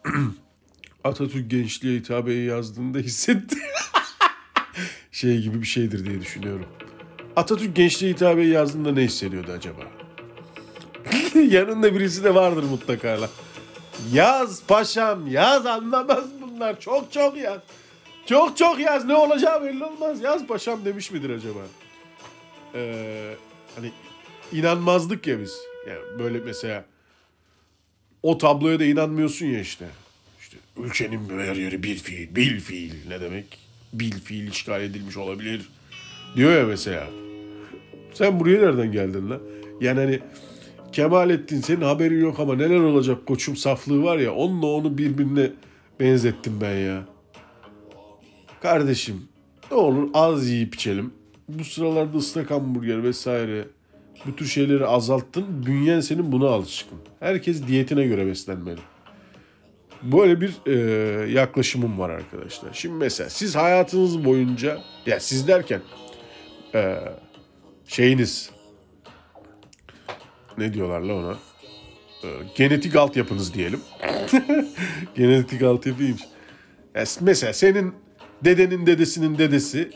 Atatürk 1.03 1.51
gençliğe 1.51 2.00
hitabeyi 2.00 2.45
yazdığında 2.45 2.98
hissetti. 2.98 3.57
şey 5.12 5.41
gibi 5.41 5.62
bir 5.62 5.67
şeydir 5.67 6.05
diye 6.05 6.22
düşünüyorum. 6.22 6.65
Atatürk 7.36 7.75
gençliğe 7.75 8.13
hitabeyi 8.13 8.50
yazdığında 8.50 8.91
ne 8.91 9.01
hissediyordu 9.01 9.51
acaba? 9.51 9.81
Yanında 11.50 11.95
birisi 11.95 12.24
de 12.24 12.36
vardır 12.36 12.63
mutlaka. 12.63 13.22
la. 13.22 13.29
Yaz 14.13 14.63
paşam 14.67 15.27
yaz 15.27 15.65
anlamaz 15.65 16.24
bunlar. 16.41 16.79
Çok 16.79 17.12
çok 17.12 17.38
yaz. 17.38 17.60
Çok 18.25 18.57
çok 18.57 18.79
yaz 18.79 19.05
ne 19.05 19.15
olacağı 19.15 19.63
belli 19.63 19.83
olmaz. 19.83 20.22
Yaz 20.22 20.48
paşam 20.48 20.86
demiş 20.86 21.12
midir 21.12 21.29
acaba? 21.29 21.60
Ee, 22.75 23.36
hani 23.75 23.91
inanmazdık 24.51 25.27
ya 25.27 25.39
biz. 25.39 25.57
Yani 25.88 26.19
böyle 26.19 26.39
mesela 26.39 26.86
o 28.24 28.38
tabloya 28.38 28.80
da 28.80 28.86
inanmıyorsun 28.86 29.46
ya 29.46 29.60
işte. 29.60 29.86
İşte 30.39 30.58
ülkenin 30.77 31.39
her 31.39 31.56
yeri 31.56 31.84
bir 31.84 31.96
fiil, 31.96 32.36
bil 32.36 32.60
fiil 32.60 32.94
ne 33.08 33.22
demek? 33.22 33.58
Bil 33.94 34.12
fiil 34.12 34.48
işgal 34.48 34.82
edilmiş 34.82 35.18
olabilir. 35.18 35.70
Diyor 36.36 36.58
ya 36.58 36.65
mesela. 36.65 37.08
Sen 38.13 38.39
buraya 38.39 38.60
nereden 38.60 38.92
geldin 38.92 39.30
lan? 39.30 39.39
Yani 39.82 40.00
hani 40.00 40.20
Kemalettin 40.94 41.62
senin 41.62 41.82
haberin 41.82 42.22
yok 42.22 42.39
ama 42.39 42.56
neler 42.56 42.80
olacak 42.80 43.25
koçum 43.25 43.56
saflığı 43.56 44.03
var 44.03 44.18
ya 44.18 44.34
onunla 44.34 44.65
onu 44.65 44.98
birbirine 44.98 45.51
benzettim 46.00 46.53
ben 46.62 46.75
ya. 46.75 47.03
Kardeşim 48.62 49.27
ne 49.72 49.77
olur 49.77 50.10
az 50.13 50.50
yiyip 50.50 50.75
içelim. 50.75 51.13
Bu 51.48 51.63
sıralarda 51.63 52.18
ıslak 52.18 52.51
hamburger 52.51 53.03
vesaire 53.03 53.68
bu 54.25 54.36
tür 54.36 54.46
şeyleri 54.46 54.86
azalttın. 54.86 55.65
Bünyen 55.65 56.00
senin 56.00 56.32
buna 56.32 56.48
alışkın. 56.48 56.98
Herkes 57.20 57.68
diyetine 57.68 58.06
göre 58.06 58.27
beslenmeli. 58.27 58.80
Böyle 60.03 60.42
bir 60.42 60.53
e, 60.65 61.32
yaklaşımım 61.32 62.00
var 62.00 62.10
arkadaşlar. 62.10 62.74
Şimdi 62.74 62.96
mesela 62.96 63.30
siz 63.30 63.56
hayatınız 63.56 64.25
boyunca 64.25 64.82
ya 65.06 65.20
siz 65.20 65.48
derken 65.48 65.82
e, 66.75 66.96
şeyiniz 67.88 68.50
ne 70.58 70.74
diyorlar 70.74 71.01
la 71.01 71.13
ona? 71.13 71.38
E, 72.24 72.27
genetik 72.56 72.96
altyapınız 72.96 73.53
diyelim. 73.53 73.82
genetik 75.15 75.62
altyapıymış. 75.62 76.22
Ya 76.96 77.03
mesela 77.22 77.53
senin 77.53 77.94
dedenin 78.46 78.86
dedesinin 78.86 79.38
dedesi 79.38 79.92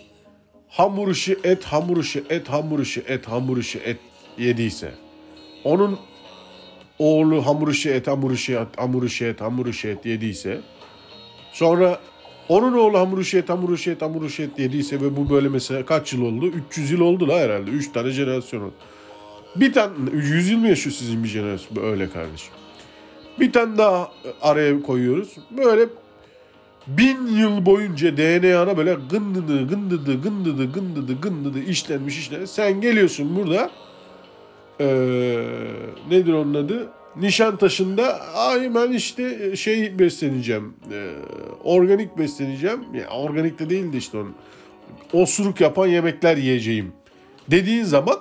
hamur 0.68 1.12
işi 1.12 1.40
et, 1.44 1.64
hamur 1.64 1.98
işi 1.98 2.24
et, 2.30 2.50
hamur 2.50 2.80
işi 2.80 3.00
et, 3.00 3.28
hamur 3.28 3.58
işi 3.58 3.80
et 3.80 3.98
yediyse 4.40 4.92
onun 5.64 6.00
oğlu 7.00 7.46
hamur 7.46 7.72
işi 7.72 7.90
et, 7.90 8.08
hamur 8.08 8.32
işi 8.32 8.54
et, 8.56 9.42
hamur 9.42 9.68
işi 9.68 9.98
yediyse 10.06 10.62
sonra 11.54 12.00
onun 12.50 12.74
oğlu 12.74 13.00
hamur 13.00 13.20
işi 13.20 13.38
et, 13.38 13.50
hamur 13.50 13.74
işi 13.74 13.92
et 14.44 14.60
yediyse 14.60 15.02
ve 15.02 15.18
bu 15.18 15.30
böyle 15.30 15.50
mesela 15.50 15.86
kaç 15.86 16.14
yıl 16.14 16.22
oldu? 16.22 16.48
300 16.48 16.92
yıl 16.92 17.00
oldu 17.00 17.28
la 17.28 17.40
herhalde. 17.40 17.72
3 17.72 17.92
tane 17.92 18.12
jenerasyon 18.12 18.62
oldu. 18.62 18.74
Bir 19.56 19.74
tane 19.74 19.94
100 20.14 20.50
yıl 20.50 20.58
mı 20.58 20.68
yaşıyor 20.68 20.96
sizin 20.96 21.24
bir 21.24 21.30
jenerasyon? 21.30 21.84
Öyle 21.84 22.10
kardeşim. 22.10 22.54
Bir 23.40 23.52
tane 23.52 23.78
daha 23.78 24.12
araya 24.42 24.82
koyuyoruz. 24.82 25.30
Böyle 25.58 25.86
bin 26.88 27.28
yıl 27.28 27.66
boyunca 27.66 28.18
DNA'na 28.18 28.78
böyle 28.78 28.98
gındıdı, 29.10 29.68
gındıdı, 29.68 30.22
gındıdı, 30.22 30.72
gındıdı, 30.72 31.22
gındıdı 31.22 31.60
işlenmiş 31.60 32.20
işlenmiş. 32.20 32.50
Sen 32.50 32.82
geliyorsun 32.82 33.36
burada 33.36 33.70
eee, 34.80 35.44
nedir 36.10 36.34
onun 36.34 36.54
adı? 36.54 36.90
Nişantaşı'nda 37.16 38.20
ben 38.76 38.92
işte 38.92 39.56
şey 39.56 40.00
besleneceğim. 40.00 40.74
eee, 40.92 41.08
organik 41.64 42.18
besleneceğim. 42.18 42.80
Ya 42.94 43.10
organik 43.10 43.60
de 43.60 43.70
değildi 43.70 43.98
işte 43.98 44.18
onun. 44.18 44.36
Osuruk 45.14 45.62
yapan 45.62 45.88
yemekler 45.88 46.38
yiyeceğim. 46.38 46.92
Dediğin 47.52 47.84
zaman 47.84 48.16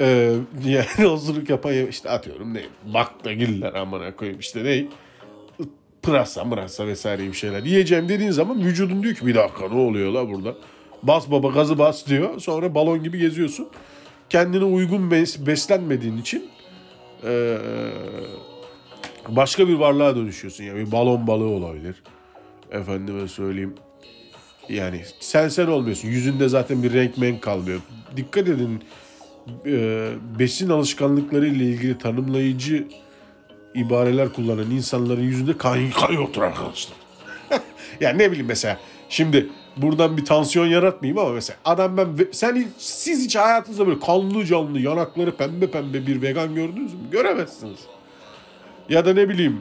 eee 0.00 0.32
yani 0.66 1.06
osuruk 1.06 1.50
yapan 1.50 1.72
yem- 1.72 1.88
işte 1.88 2.10
atıyorum 2.10 2.54
ne 2.54 2.60
baklagiller 2.94 3.74
amına 3.74 4.16
koyayım 4.16 4.40
işte 4.40 4.64
ne 4.64 4.84
pırasa 6.02 6.44
mırasa 6.44 6.86
vesaire 6.86 7.22
bir 7.22 7.32
şeyler 7.32 7.62
yiyeceğim 7.62 8.08
dediğin 8.08 8.30
zaman 8.30 8.60
vücudun 8.64 9.02
diyor 9.02 9.14
ki 9.14 9.26
bir 9.26 9.34
dakika 9.34 9.68
ne 9.68 9.80
oluyor 9.80 10.12
la 10.12 10.28
burada? 10.28 10.54
Bas 11.02 11.30
baba 11.30 11.48
gazı 11.48 11.78
bas 11.78 12.06
diyor. 12.06 12.40
Sonra 12.40 12.74
balon 12.74 13.02
gibi 13.02 13.18
geziyorsun. 13.18 13.68
Kendine 14.30 14.64
uygun 14.64 15.10
bes- 15.10 15.46
beslenmediğin 15.46 16.16
için 16.18 16.44
eee, 17.24 17.58
başka 19.28 19.68
bir 19.68 19.74
varlığa 19.74 20.16
dönüşüyorsun. 20.16 20.64
Yani 20.64 20.86
bir 20.86 20.92
balon 20.92 21.26
balığı 21.26 21.48
olabilir. 21.48 22.02
Efendime 22.70 23.28
söyleyeyim. 23.28 23.74
Yani 24.68 25.02
sen 25.20 25.48
sen 25.48 25.66
olmuyorsun. 25.66 26.08
Yüzünde 26.08 26.48
zaten 26.48 26.82
bir 26.82 26.92
renk 26.92 27.18
menk 27.18 27.42
kalmıyor. 27.42 27.80
Dikkat 28.16 28.48
edin 28.48 28.82
eee, 29.66 30.08
besin 30.38 30.68
alışkanlıkları 30.70 31.46
ile 31.46 31.64
ilgili 31.64 31.98
tanımlayıcı 31.98 32.88
ibareler 33.74 34.28
kullanan 34.32 34.70
insanların 34.70 35.22
yüzünde 35.22 35.58
kan, 35.58 35.90
kan 35.90 36.12
yoktur 36.12 36.42
arkadaşlar. 36.42 36.96
yani 38.00 38.18
ne 38.18 38.30
bileyim 38.30 38.46
mesela 38.46 38.78
şimdi 39.08 39.48
buradan 39.76 40.16
bir 40.16 40.24
tansiyon 40.24 40.66
yaratmayayım 40.66 41.18
ama 41.18 41.30
mesela 41.30 41.58
adam 41.64 41.96
ben 41.96 42.08
sen 42.32 42.68
siz 42.78 43.24
hiç 43.24 43.36
hayatınızda 43.36 43.86
böyle 43.86 44.00
kanlı 44.00 44.44
canlı 44.44 44.80
yanakları 44.80 45.36
pembe 45.36 45.70
pembe 45.70 46.06
bir 46.06 46.22
vegan 46.22 46.54
gördünüz 46.54 46.94
mü? 46.94 47.00
Göremezsiniz. 47.10 47.78
Ya 48.88 49.06
da 49.06 49.12
ne 49.14 49.28
bileyim 49.28 49.60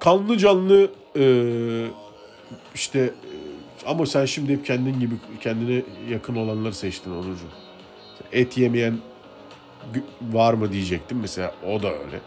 kanlı 0.00 0.38
canlı 0.38 0.90
e, 1.18 1.24
işte 2.74 2.98
e, 2.98 3.86
ama 3.86 4.06
sen 4.06 4.24
şimdi 4.24 4.52
hep 4.52 4.66
kendin 4.66 5.00
gibi 5.00 5.14
kendine 5.40 5.82
yakın 6.10 6.36
olanları 6.36 6.74
seçtin 6.74 7.10
Onurcuğum. 7.10 7.48
Et 8.32 8.58
yemeyen 8.58 8.98
var 10.22 10.54
mı 10.54 10.72
diyecektim 10.72 11.18
mesela 11.20 11.54
o 11.66 11.82
da 11.82 11.88
öyle. 11.88 12.20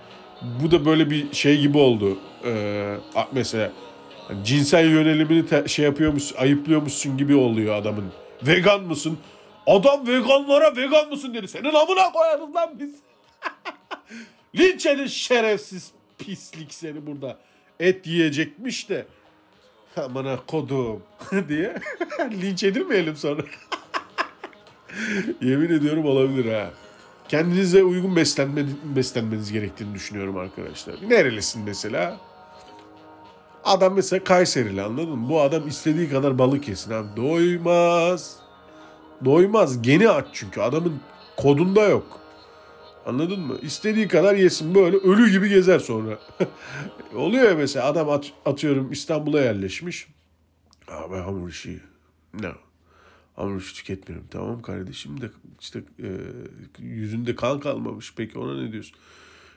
Bu 0.63 0.71
da 0.71 0.85
böyle 0.85 1.09
bir 1.09 1.33
şey 1.33 1.61
gibi 1.61 1.77
oldu. 1.77 2.17
Ee, 2.45 2.95
mesela 3.31 3.71
cinsel 4.45 4.89
yönelimini 4.89 5.45
te- 5.47 5.67
şey 5.67 5.85
yapıyormuş, 5.85 6.35
ayıplıyormuşsun 6.37 7.17
gibi 7.17 7.35
oluyor 7.35 7.75
adamın. 7.75 8.05
Vegan 8.43 8.83
mısın? 8.83 9.17
Adam 9.67 10.07
veganlara 10.07 10.75
vegan 10.75 11.09
mısın 11.09 11.33
dedi. 11.33 11.47
Senin 11.47 11.73
amına 11.73 12.11
koyarız 12.11 12.55
lan 12.55 12.69
biz. 12.79 12.95
Linç 14.59 14.85
edin 14.85 15.05
şerefsiz 15.07 15.91
pislik 16.19 16.73
seni 16.73 17.05
burada. 17.07 17.37
Et 17.79 18.07
yiyecekmiş 18.07 18.89
de. 18.89 19.05
Amına 19.97 20.39
kodum 20.47 21.03
diye. 21.49 21.75
Linç 22.41 22.63
edilmeyelim 22.63 23.15
sonra. 23.15 23.41
Yemin 25.41 25.69
ediyorum 25.69 26.05
olabilir 26.05 26.53
ha. 26.53 26.69
Kendinize 27.29 27.83
uygun 27.83 28.15
beslenme, 28.15 28.65
beslenmeniz 28.95 29.51
gerektiğini 29.51 29.95
düşünüyorum 29.95 30.37
arkadaşlar. 30.37 30.95
Nerelisin 31.09 31.63
mesela? 31.63 32.17
Adam 33.63 33.93
mesela 33.95 34.23
Kayserili 34.23 34.81
anladın 34.81 35.09
mı? 35.09 35.29
Bu 35.29 35.41
adam 35.41 35.67
istediği 35.67 36.09
kadar 36.09 36.39
balık 36.39 36.67
yesin 36.67 36.91
abi. 36.91 37.07
Doymaz. 37.17 38.37
Doymaz. 39.25 39.81
Geni 39.81 40.09
aç 40.09 40.25
çünkü. 40.33 40.61
Adamın 40.61 40.99
kodunda 41.37 41.83
yok. 41.83 42.19
Anladın 43.05 43.39
mı? 43.39 43.57
İstediği 43.61 44.07
kadar 44.07 44.35
yesin 44.35 44.75
böyle 44.75 44.97
ölü 44.97 45.31
gibi 45.31 45.49
gezer 45.49 45.79
sonra. 45.79 46.19
Oluyor 47.15 47.49
ya 47.49 47.55
mesela 47.55 47.85
adam 47.85 48.09
at- 48.09 48.31
atıyorum 48.45 48.91
İstanbul'a 48.91 49.41
yerleşmiş. 49.41 50.07
Abi 50.87 51.15
hamur 51.15 51.49
işi. 51.49 51.79
No. 52.41 52.51
Hamur 53.35 53.61
işi 53.61 53.75
tüketmiyorum. 53.75 54.27
Tamam 54.31 54.61
kardeşim 54.61 55.21
de 55.21 55.29
işte 55.61 55.79
e, 55.99 56.07
yüzünde 56.79 57.35
kan 57.35 57.59
kalmamış. 57.59 58.13
Peki 58.17 58.39
ona 58.39 58.61
ne 58.61 58.71
diyorsun? 58.71 58.95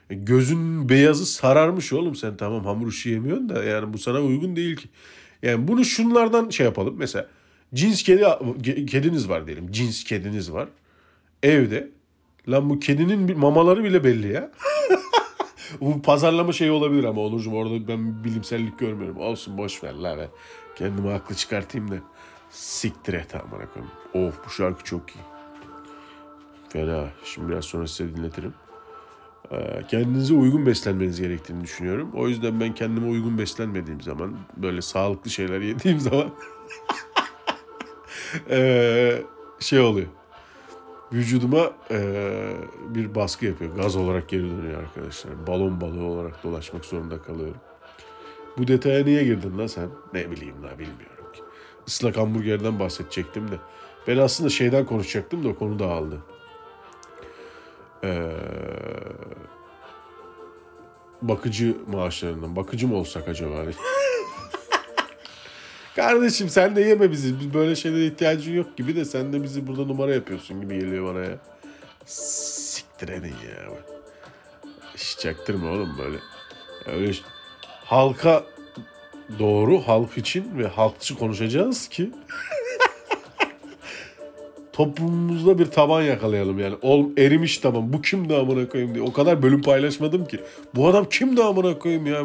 Gözün 0.09 0.89
beyazı 0.89 1.25
sararmış 1.25 1.93
oğlum 1.93 2.15
sen 2.15 2.37
tamam 2.37 2.65
hamur 2.65 2.87
işi 2.87 3.09
yemiyorsun 3.09 3.49
da 3.49 3.63
yani 3.63 3.93
bu 3.93 3.97
sana 3.97 4.21
uygun 4.21 4.55
değil 4.55 4.75
ki. 4.75 4.87
Yani 5.43 5.67
bunu 5.67 5.85
şunlardan 5.85 6.49
şey 6.49 6.65
yapalım. 6.65 6.95
Mesela 6.97 7.27
cins 7.73 8.03
kedi 8.03 8.25
kediniz 8.85 9.29
var 9.29 9.47
diyelim. 9.47 9.71
Cins 9.71 10.03
kediniz 10.03 10.51
var. 10.53 10.69
Evde. 11.43 11.89
Lan 12.47 12.69
bu 12.69 12.79
kedinin 12.79 13.39
mamaları 13.39 13.83
bile 13.83 14.03
belli 14.03 14.27
ya. 14.27 14.51
Bu 15.81 16.01
pazarlama 16.01 16.53
şeyi 16.53 16.71
olabilir 16.71 17.03
ama 17.03 17.21
Onurcuğum 17.21 17.51
orada 17.51 17.87
ben 17.87 18.23
bilimsellik 18.23 18.79
görmüyorum. 18.79 19.17
Olsun 19.17 19.57
boş 19.57 19.83
ver 19.83 19.93
la 19.93 20.17
be. 20.17 20.29
Kendimi 20.75 21.09
haklı 21.09 21.35
çıkartayım 21.35 21.91
da. 21.91 21.95
Siktir 22.49 23.13
et 23.13 23.35
amına 23.35 23.65
koyayım. 23.69 23.93
Of 24.13 24.45
bu 24.45 24.49
şarkı 24.49 24.83
çok 24.83 25.09
iyi. 25.09 25.23
Fena. 26.69 27.09
Şimdi 27.23 27.49
biraz 27.49 27.65
sonra 27.65 27.87
size 27.87 28.15
dinletirim. 28.15 28.53
Ee, 29.51 29.87
Kendinize 29.87 30.33
uygun 30.33 30.65
beslenmeniz 30.65 31.21
gerektiğini 31.21 31.63
düşünüyorum. 31.63 32.11
O 32.13 32.27
yüzden 32.27 32.59
ben 32.59 32.75
kendime 32.75 33.07
uygun 33.07 33.37
beslenmediğim 33.37 34.01
zaman, 34.01 34.37
böyle 34.57 34.81
sağlıklı 34.81 35.31
şeyler 35.31 35.61
yediğim 35.61 35.99
zaman 36.09 36.29
ee, 38.49 39.21
şey 39.59 39.79
oluyor. 39.79 40.07
Vücuduma 41.13 41.71
ee, 41.91 42.53
bir 42.89 43.15
baskı 43.15 43.45
yapıyor. 43.45 43.75
Gaz 43.75 43.95
olarak 43.95 44.29
geri 44.29 44.43
dönüyor 44.43 44.83
arkadaşlar. 44.83 45.47
Balon 45.47 45.81
balığı 45.81 46.03
olarak 46.03 46.43
dolaşmak 46.43 46.85
zorunda 46.85 47.21
kalıyorum. 47.21 47.57
Bu 48.57 48.67
detaya 48.67 49.03
niye 49.03 49.23
girdin 49.23 49.57
lan 49.57 49.67
sen? 49.67 49.89
Ne 50.13 50.31
bileyim 50.31 50.55
la 50.63 50.71
bilmiyorum 50.71 51.25
ki. 51.33 51.41
Islak 51.87 52.17
hamburgerden 52.17 52.79
bahsedecektim 52.79 53.51
de. 53.51 53.55
Ben 54.07 54.17
aslında 54.17 54.49
şeyden 54.49 54.85
konuşacaktım 54.85 55.43
da 55.43 55.55
konu 55.55 55.79
dağıldı. 55.79 56.19
Ee, 58.05 58.31
bakıcı 61.21 61.75
maaşlarından. 61.87 62.55
Bakıcı 62.55 62.87
mı 62.87 62.95
olsak 62.95 63.27
acaba? 63.27 63.65
Kardeşim 65.95 66.49
sen 66.49 66.75
de 66.75 66.81
yeme 66.81 67.11
bizi. 67.11 67.39
Biz 67.39 67.53
böyle 67.53 67.75
şeylere 67.75 68.05
ihtiyacın 68.05 68.53
yok 68.53 68.77
gibi 68.77 68.95
de 68.95 69.05
sen 69.05 69.33
de 69.33 69.43
bizi 69.43 69.67
burada 69.67 69.85
numara 69.85 70.13
yapıyorsun 70.13 70.61
gibi 70.61 70.79
geliyor 70.79 71.15
bana 71.15 71.23
ya. 71.23 71.37
Siktir 72.05 73.09
edin 73.09 73.27
ya. 73.27 73.73
Hiç 74.97 75.17
çaktırma 75.17 75.71
oğlum 75.71 75.97
böyle. 75.97 76.17
Öyle 76.85 77.11
halka 77.85 78.43
doğru 79.39 79.79
halk 79.79 80.17
için 80.17 80.57
ve 80.57 80.67
halkçı 80.67 81.17
konuşacağız 81.17 81.87
ki 81.87 82.11
toplumumuzda 84.75 85.59
bir 85.59 85.65
taban 85.65 86.01
yakalayalım 86.01 86.59
yani. 86.59 86.75
Ol, 86.81 87.05
erimiş 87.17 87.57
taban. 87.57 87.93
Bu 87.93 88.01
kim 88.01 88.31
amına 88.31 88.67
koyayım 88.67 88.95
diye. 88.95 89.03
O 89.03 89.13
kadar 89.13 89.43
bölüm 89.43 89.61
paylaşmadım 89.61 90.25
ki. 90.25 90.39
Bu 90.75 90.87
adam 90.87 91.05
kim 91.09 91.39
amına 91.41 91.79
koyayım 91.79 92.05
ya. 92.05 92.23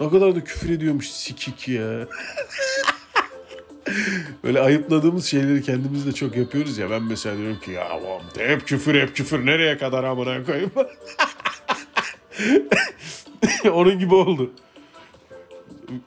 Ne 0.00 0.10
kadar 0.10 0.36
da 0.36 0.44
küfür 0.44 0.70
ediyormuş 0.70 1.10
sikik 1.10 1.68
ya. 1.68 1.82
Böyle 4.44 4.60
ayıpladığımız 4.60 5.26
şeyleri 5.26 5.62
kendimiz 5.62 6.06
de 6.06 6.12
çok 6.12 6.36
yapıyoruz 6.36 6.78
ya. 6.78 6.90
Ben 6.90 7.02
mesela 7.02 7.38
diyorum 7.38 7.60
ki 7.60 7.70
ya 7.70 7.88
aman 7.90 8.20
hep 8.38 8.66
küfür 8.66 9.00
hep 9.00 9.16
küfür 9.16 9.46
nereye 9.46 9.78
kadar 9.78 10.04
amına 10.04 10.44
koyayım. 10.44 10.70
Onun 13.72 13.98
gibi 13.98 14.14
oldu. 14.14 14.50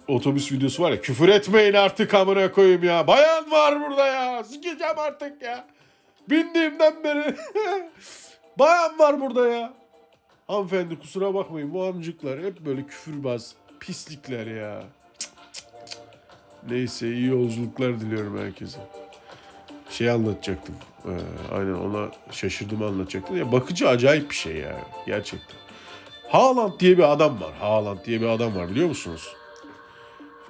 Otobüs 0.07 0.51
videosu 0.51 0.83
var 0.83 0.91
ya 0.91 1.01
küfür 1.01 1.29
etmeyin 1.29 1.73
artık 1.73 2.13
amına 2.13 2.51
koyayım 2.51 2.83
ya. 2.83 3.07
Bayan 3.07 3.51
var 3.51 3.81
burada 3.81 4.07
ya. 4.07 4.43
Sikeceğim 4.43 4.99
artık 4.99 5.41
ya. 5.41 5.67
Bindiğimden 6.29 7.03
beri. 7.03 7.35
Bayan 8.59 8.99
var 8.99 9.21
burada 9.21 9.47
ya. 9.47 9.73
Hanımefendi 10.47 10.99
kusura 10.99 11.33
bakmayın 11.33 11.73
bu 11.73 11.83
amcıklar 11.83 12.39
hep 12.39 12.59
böyle 12.59 12.83
küfürbaz 12.83 13.55
pislikler 13.79 14.47
ya. 14.47 14.83
Neyse 16.69 17.11
iyi 17.11 17.27
yolculuklar 17.27 17.99
diliyorum 17.99 18.39
herkese. 18.39 18.79
Şey 19.89 20.09
anlatacaktım. 20.09 20.75
Ee, 21.05 21.09
aynen 21.55 21.73
ona 21.73 22.11
şaşırdım 22.31 22.83
anlatacaktım. 22.83 23.37
Ya 23.37 23.51
bakıcı 23.51 23.89
acayip 23.89 24.29
bir 24.29 24.35
şey 24.35 24.55
ya. 24.55 24.75
Gerçekten. 25.05 25.57
Haaland 26.29 26.79
diye 26.79 26.97
bir 26.97 27.11
adam 27.11 27.41
var. 27.41 27.53
Haaland 27.59 28.05
diye 28.05 28.21
bir 28.21 28.27
adam 28.27 28.55
var 28.55 28.69
biliyor 28.69 28.87
musunuz? 28.87 29.35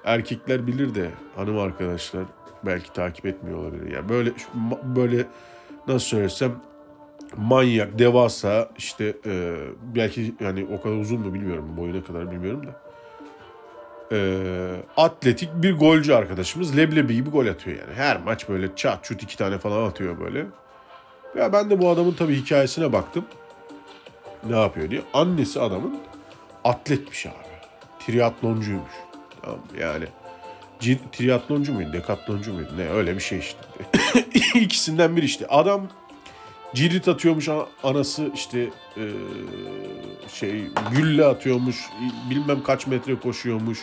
Erkekler 0.03 0.67
bilir 0.67 0.95
de 0.95 1.09
hanım 1.35 1.59
arkadaşlar 1.59 2.23
belki 2.65 2.93
takip 2.93 3.25
etmiyor 3.25 3.57
olabilir. 3.57 3.91
Yani 3.91 4.09
böyle 4.09 4.31
böyle 4.83 5.25
nasıl 5.87 6.07
söylesem 6.07 6.51
manyak, 7.37 7.99
devasa 7.99 8.69
işte 8.77 9.13
e, 9.25 9.57
belki 9.95 10.35
yani 10.39 10.67
o 10.79 10.81
kadar 10.81 10.95
uzun 10.95 11.19
mu 11.19 11.33
bilmiyorum 11.33 11.77
boyuna 11.77 12.03
kadar 12.03 12.31
bilmiyorum 12.31 12.67
da 12.67 12.81
e, 14.11 14.19
atletik 14.97 15.49
bir 15.55 15.77
golcü 15.77 16.13
arkadaşımız 16.13 16.77
leblebi 16.77 17.15
gibi 17.15 17.29
gol 17.29 17.47
atıyor 17.47 17.77
yani. 17.77 17.93
Her 17.95 18.17
maç 18.23 18.49
böyle 18.49 18.75
çat 18.75 19.03
çut 19.03 19.23
iki 19.23 19.37
tane 19.37 19.57
falan 19.57 19.87
atıyor 19.87 20.19
böyle. 20.19 20.45
Ya 21.37 21.53
ben 21.53 21.69
de 21.69 21.81
bu 21.81 21.89
adamın 21.89 22.13
tabii 22.13 22.35
hikayesine 22.35 22.93
baktım. 22.93 23.25
Ne 24.49 24.59
yapıyor 24.59 24.89
diye. 24.89 25.01
Annesi 25.13 25.61
adamın 25.61 25.97
atletmiş 26.63 27.25
abi. 27.25 27.33
Triatloncuymuş. 27.99 28.91
Yani. 29.79 30.05
Triatloncu 31.11 31.73
muydu, 31.73 31.93
dekatloncu 31.93 32.53
muydu? 32.53 32.69
Ne 32.77 32.89
öyle 32.89 33.15
bir 33.15 33.21
şey 33.21 33.39
işte. 33.39 33.59
İkisinden 34.59 35.15
biri 35.15 35.25
işte. 35.25 35.47
Adam 35.47 35.87
cirit 36.73 37.07
atıyormuş 37.07 37.49
anası 37.83 38.31
işte 38.35 38.59
e, 38.97 39.03
şey 40.33 40.67
gülle 40.91 41.25
atıyormuş 41.25 41.89
bilmem 42.29 42.63
kaç 42.63 42.87
metre 42.87 43.19
koşuyormuş 43.19 43.79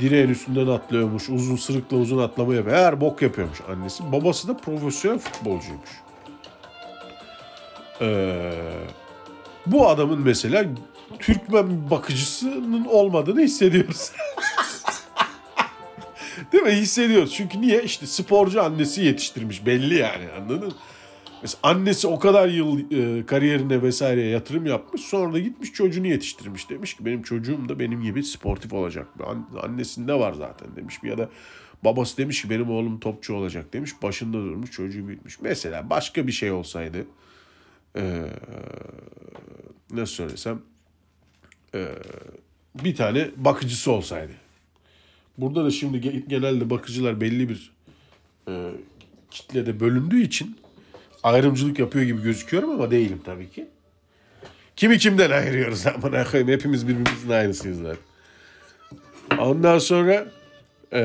direğin 0.00 0.28
üstünden 0.28 0.66
atlıyormuş 0.66 1.28
uzun 1.28 1.56
sırıkla 1.56 1.96
uzun 1.96 2.18
atlama 2.18 2.54
yapıyor 2.54 2.76
her 2.76 3.00
bok 3.00 3.22
yapıyormuş 3.22 3.60
annesi 3.70 4.12
babası 4.12 4.48
da 4.48 4.56
profesyonel 4.56 5.18
futbolcuymuş 5.18 5.90
Ee, 8.00 8.52
bu 9.66 9.88
adamın 9.88 10.20
mesela 10.20 10.64
Türkmen 11.18 11.90
bakıcısının 11.90 12.84
olmadığını 12.84 13.40
hissediyoruz 13.40 14.12
Değil 16.52 16.64
mi? 16.64 16.70
Hissediyoruz. 16.72 17.34
Çünkü 17.34 17.60
niye? 17.60 17.82
İşte 17.82 18.06
sporcu 18.06 18.62
annesi 18.62 19.02
yetiştirmiş 19.02 19.66
belli 19.66 19.94
yani 19.94 20.24
anladın 20.38 20.66
mı? 20.66 20.74
Mesela 21.42 21.58
annesi 21.62 22.06
o 22.06 22.18
kadar 22.18 22.48
yıl 22.48 22.78
e, 22.92 23.26
kariyerine 23.26 23.82
vesaireye 23.82 24.28
yatırım 24.28 24.66
yapmış. 24.66 25.00
Sonra 25.02 25.32
da 25.32 25.38
gitmiş 25.38 25.72
çocuğunu 25.72 26.06
yetiştirmiş. 26.06 26.70
Demiş 26.70 26.94
ki 26.96 27.04
benim 27.04 27.22
çocuğum 27.22 27.68
da 27.68 27.78
benim 27.78 28.02
gibi 28.02 28.22
sportif 28.22 28.72
olacak. 28.72 29.06
An- 29.26 29.48
Annesinde 29.62 30.14
var 30.14 30.32
zaten 30.32 30.76
demiş. 30.76 30.94
Ya 31.02 31.18
da 31.18 31.28
babası 31.84 32.16
demiş 32.16 32.42
ki 32.42 32.50
benim 32.50 32.70
oğlum 32.70 33.00
topçu 33.00 33.34
olacak 33.34 33.72
demiş. 33.72 33.92
Başında 34.02 34.32
durmuş 34.38 34.70
çocuğu 34.70 35.08
büyütmüş. 35.08 35.40
Mesela 35.40 35.90
başka 35.90 36.26
bir 36.26 36.32
şey 36.32 36.50
olsaydı 36.50 37.06
e, 37.96 38.22
nasıl 39.90 40.14
söylesem 40.14 40.62
e, 41.74 41.86
bir 42.84 42.96
tane 42.96 43.28
bakıcısı 43.36 43.92
olsaydı. 43.92 44.32
Burada 45.38 45.64
da 45.64 45.70
şimdi 45.70 45.96
ge- 45.96 46.28
genelde 46.28 46.70
bakıcılar 46.70 47.20
belli 47.20 47.48
bir 47.48 47.72
e, 48.48 48.70
kitlede 49.30 49.80
bölündüğü 49.80 50.22
için 50.22 50.56
ayrımcılık 51.22 51.78
yapıyor 51.78 52.04
gibi 52.04 52.22
gözüküyorum 52.22 52.70
ama 52.70 52.90
değilim 52.90 53.20
tabii 53.24 53.50
ki. 53.50 53.66
Kimi 54.76 54.98
kimden 54.98 55.30
ayırıyoruz 55.30 55.86
amına 56.02 56.24
koyayım. 56.24 56.48
Hepimiz 56.52 56.88
birbirimizin 56.88 57.30
aynısıyız 57.30 57.78
zaten. 57.82 57.98
Ondan 59.38 59.78
sonra 59.78 60.26
e, 60.92 61.00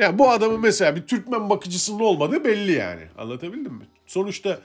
ya 0.00 0.18
bu 0.18 0.30
adamın 0.30 0.60
mesela 0.60 0.96
bir 0.96 1.02
Türkmen 1.02 1.50
bakıcısının 1.50 2.00
olmadığı 2.00 2.44
belli 2.44 2.72
yani. 2.72 3.00
Anlatabildim 3.18 3.72
mi? 3.72 3.84
Sonuçta 4.06 4.58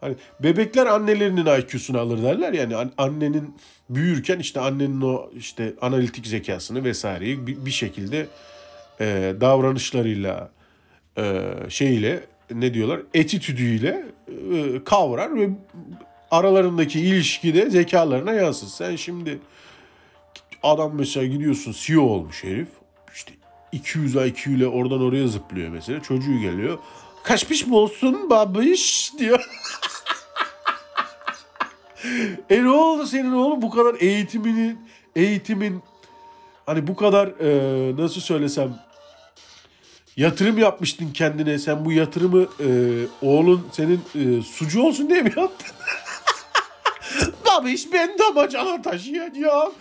hani 0.00 0.14
bebekler 0.42 0.86
annelerinin 0.86 1.46
IQ'sunu 1.46 1.98
alır 1.98 2.22
derler 2.22 2.52
yani 2.52 2.76
an- 2.76 2.92
annenin 2.98 3.54
büyürken 3.90 4.38
işte 4.38 4.60
annenin 4.60 5.00
o 5.00 5.30
işte 5.36 5.74
analitik 5.80 6.26
zekasını 6.26 6.84
vesaireyi 6.84 7.46
bir, 7.46 7.66
bir 7.66 7.70
şekilde 7.70 8.26
e, 9.00 9.34
davranışlarıyla 9.40 10.50
e, 11.18 11.42
şeyle 11.68 12.24
ne 12.50 12.74
diyorlar 12.74 13.00
etitüdüyle 13.14 14.04
e, 14.28 14.84
kavrar 14.84 15.36
ve 15.36 15.48
aralarındaki 16.30 17.00
ilişkide 17.00 17.70
zekalarına 17.70 18.32
yansır. 18.32 18.66
Sen 18.66 18.96
şimdi 18.96 19.38
adam 20.62 20.92
mesela 20.94 21.26
gidiyorsun 21.26 21.74
CEO 21.78 22.02
olmuş 22.02 22.44
herif. 22.44 22.68
İşte 23.14 23.32
200 23.72 24.14
IQ 24.14 24.50
ile 24.50 24.66
oradan 24.66 25.00
oraya 25.00 25.28
zıplıyor 25.28 25.68
mesela. 25.68 26.02
Çocuğu 26.02 26.40
geliyor. 26.40 26.78
Kaçmış 27.22 27.66
mı 27.66 27.76
olsun 27.76 28.30
babiş 28.30 29.12
diyor. 29.18 29.48
e 32.50 32.62
ne 32.62 32.70
oldu 32.70 33.06
senin 33.06 33.32
oğlum 33.32 33.62
bu 33.62 33.70
kadar 33.70 33.96
eğitimini 34.00 34.76
eğitimin 35.16 35.82
hani 36.66 36.86
bu 36.86 36.96
kadar 36.96 37.26
e, 37.26 37.96
nasıl 37.96 38.20
söylesem 38.20 38.85
yatırım 40.16 40.58
yapmıştın 40.58 41.12
kendine. 41.12 41.58
Sen 41.58 41.84
bu 41.84 41.92
yatırımı 41.92 42.42
e, 42.42 42.68
oğlun 43.22 43.66
senin 43.72 44.00
e, 44.14 44.42
sucu 44.42 44.82
olsun 44.82 45.10
diye 45.10 45.22
mi 45.22 45.32
yaptın? 45.36 45.76
Babiş 47.46 47.92
ben 47.92 48.18
damacana 48.18 48.82
taşıyacağım. 48.82 49.72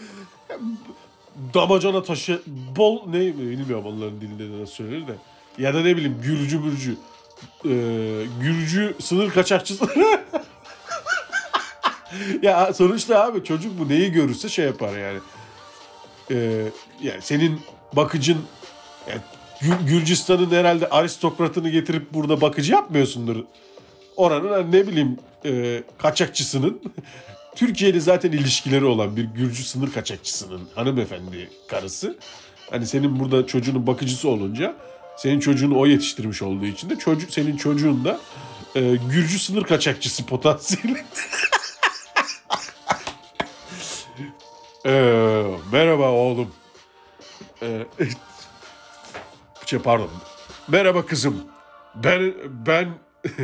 Damacana 1.54 2.04
taşı 2.04 2.42
bol 2.76 3.10
ne 3.10 3.20
bilmiyorum 3.20 3.86
onların 3.86 4.22
dilinde 4.22 4.62
nasıl 4.62 4.74
söylenir 4.74 5.08
de. 5.08 5.16
Ya 5.58 5.74
da 5.74 5.82
ne 5.82 5.98
bileyim 5.98 6.22
Gürcü 6.24 6.60
mürcü. 6.60 6.98
E, 7.66 7.74
Gürcü 8.42 8.96
sınır 9.00 9.30
kaçakçısı. 9.30 9.86
ya 12.42 12.74
sonuçta 12.74 13.24
abi 13.24 13.44
çocuk 13.44 13.80
bu 13.80 13.90
neyi 13.90 14.12
görürse 14.12 14.50
şey 14.50 14.66
yapar 14.66 14.98
yani. 14.98 15.20
E, 16.32 16.66
yani 17.02 17.22
senin 17.22 17.62
bakıcın 17.94 18.38
yani 19.10 19.22
Gürcistan'ın 19.88 20.52
herhalde 20.52 20.90
aristokratını 20.90 21.70
getirip 21.70 22.14
burada 22.14 22.42
bakıcı 22.42 22.74
yapmıyorsundur. 22.74 23.44
Oranın 24.16 24.52
hani 24.52 24.72
ne 24.72 24.88
bileyim 24.88 25.18
e, 25.46 25.84
kaçakçısının 25.98 26.82
Türkiye'de 27.56 28.00
zaten 28.00 28.32
ilişkileri 28.32 28.86
olan 28.86 29.16
bir 29.18 29.24
Gürcü 29.24 29.64
sınır 29.64 29.92
kaçakçısının 29.92 30.62
hanımefendi 30.76 31.50
karısı. 31.68 32.18
Hani 32.70 32.88
senin 32.88 33.20
burada 33.20 33.48
çocuğunun 33.48 33.88
bakıcısı 33.88 34.30
olunca 34.30 34.76
senin 35.18 35.40
çocuğunu 35.40 35.80
o 35.80 35.86
yetiştirmiş 35.86 36.42
olduğu 36.42 36.66
için 36.66 36.90
de 36.90 36.96
çocuk 36.96 37.32
senin 37.32 37.58
çocuğun 37.58 38.06
da 38.06 38.20
e, 38.76 38.82
Gürcü 39.12 39.40
sınır 39.40 39.64
kaçakçısı 39.64 40.26
potansiyeli. 40.26 41.04
Ee, 44.86 45.44
merhaba 45.72 46.12
oğlum. 46.12 46.52
Ee, 47.62 47.86
şey 49.66 49.80
pardon. 49.80 50.10
Merhaba 50.68 51.06
kızım. 51.06 51.44
Ben 51.96 52.34
ben 52.66 52.90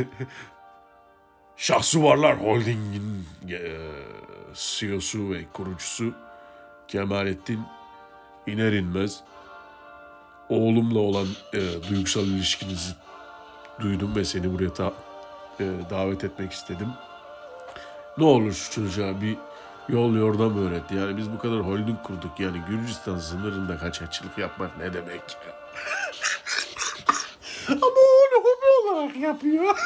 Şahsuvarlar 1.56 2.40
Holding'in 2.40 3.26
e, 3.50 3.60
CEO'su 4.54 5.30
ve 5.30 5.44
kurucusu 5.52 6.12
Kemalettin 6.88 7.60
iner 8.46 8.72
inmez 8.72 9.20
oğlumla 10.48 10.98
olan 10.98 11.26
e, 11.54 11.60
duygusal 11.90 12.22
ilişkinizi 12.26 12.92
duydum 13.80 14.16
ve 14.16 14.24
seni 14.24 14.54
buraya 14.54 14.74
ta- 14.74 14.92
e, 15.60 15.64
davet 15.90 16.24
etmek 16.24 16.52
istedim. 16.52 16.88
Ne 18.18 18.24
olur 18.24 18.52
şu 18.52 18.70
çocuğa 18.72 19.20
bir 19.20 19.36
yol 19.88 20.14
yordam 20.14 20.58
öğret. 20.58 20.90
Yani 20.90 21.16
biz 21.16 21.32
bu 21.32 21.38
kadar 21.38 21.60
holding 21.60 22.02
kurduk. 22.02 22.40
Yani 22.40 22.62
Gürcistan 22.68 23.18
sınırında 23.18 23.78
kaçakçılık 23.78 24.38
yapmak 24.38 24.78
ne 24.78 24.94
demek 24.94 25.36
ya? 25.46 25.61
Ama 27.68 28.00
onu 28.22 28.44
hobi 28.44 28.88
olarak 28.88 29.16
yapıyor. 29.16 29.76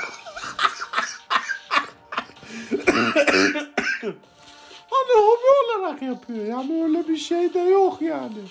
hani 4.90 5.12
hobi 5.14 5.46
olarak 5.64 6.02
yapıyor. 6.02 6.46
Yani 6.46 6.84
öyle 6.84 7.08
bir 7.08 7.16
şey 7.16 7.54
de 7.54 7.58
yok 7.58 8.02
yani. 8.02 8.42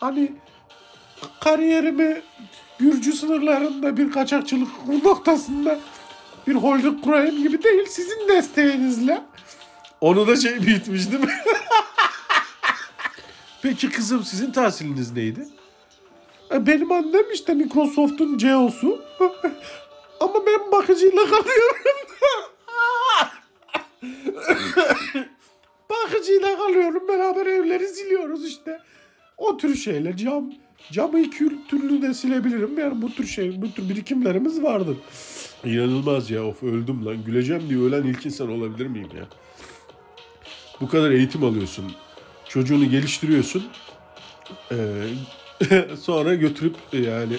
Hani 0.00 0.32
kariyerimi 1.40 2.22
Gürcü 2.78 3.12
sınırlarında 3.12 3.96
bir 3.96 4.10
kaçakçılık 4.12 4.68
noktasında 5.04 5.78
bir 6.46 6.54
holding 6.54 7.04
kurayım 7.04 7.42
gibi 7.42 7.62
değil. 7.62 7.86
Sizin 7.86 8.28
desteğinizle. 8.28 9.22
Onu 10.00 10.26
da 10.26 10.36
şey 10.36 10.66
bitmiş 10.66 11.12
değil 11.12 11.24
mi? 11.24 11.34
Peki 13.62 13.90
kızım 13.90 14.24
sizin 14.24 14.52
tahsiliniz 14.52 15.12
neydi? 15.12 15.48
E, 16.54 16.66
Benim 16.66 16.92
annem 16.92 17.32
işte 17.34 17.54
Microsoft'un 17.54 18.38
CEO'su. 18.38 19.02
Ama 20.20 20.46
ben 20.46 20.72
bakıcıyla 20.72 21.24
kalıyorum. 21.24 21.76
bakıcıyla 25.90 26.56
kalıyorum. 26.58 27.08
Beraber 27.08 27.46
evleri 27.46 27.88
siliyoruz 27.88 28.46
işte. 28.46 28.78
O 29.38 29.56
tür 29.56 29.74
şeyler. 29.76 30.16
Cam, 30.16 30.52
camı 30.92 31.20
iki 31.20 31.66
türlü 31.68 32.02
de 32.02 32.14
silebilirim. 32.14 32.78
Yani 32.78 33.02
bu 33.02 33.12
tür 33.14 33.26
şey, 33.26 33.62
bu 33.62 33.72
tür 33.72 33.88
birikimlerimiz 33.88 34.62
vardır. 34.62 34.96
İnanılmaz 35.64 36.30
ya. 36.30 36.44
Of 36.46 36.62
öldüm 36.62 37.06
lan. 37.06 37.24
Güleceğim 37.24 37.62
diye 37.68 37.80
ölen 37.80 38.02
ilk 38.02 38.26
insan 38.26 38.50
olabilir 38.50 38.86
miyim 38.86 39.08
ya? 39.16 39.24
Bu 40.80 40.88
kadar 40.88 41.10
eğitim 41.10 41.44
alıyorsun. 41.44 41.92
Çocuğunu 42.48 42.90
geliştiriyorsun. 42.90 43.64
Ee, 44.72 44.76
sonra 46.00 46.34
götürüp 46.34 46.76
yani 46.92 47.36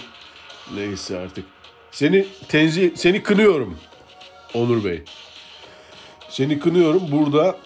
neyse 0.76 1.20
artık. 1.20 1.46
Seni 1.92 2.26
tenzih, 2.48 2.96
seni 2.96 3.24
kınıyorum 3.24 3.78
Onur 4.54 4.84
Bey. 4.84 5.04
Seni 6.30 6.60
kınıyorum. 6.60 7.12
Burada 7.12 7.58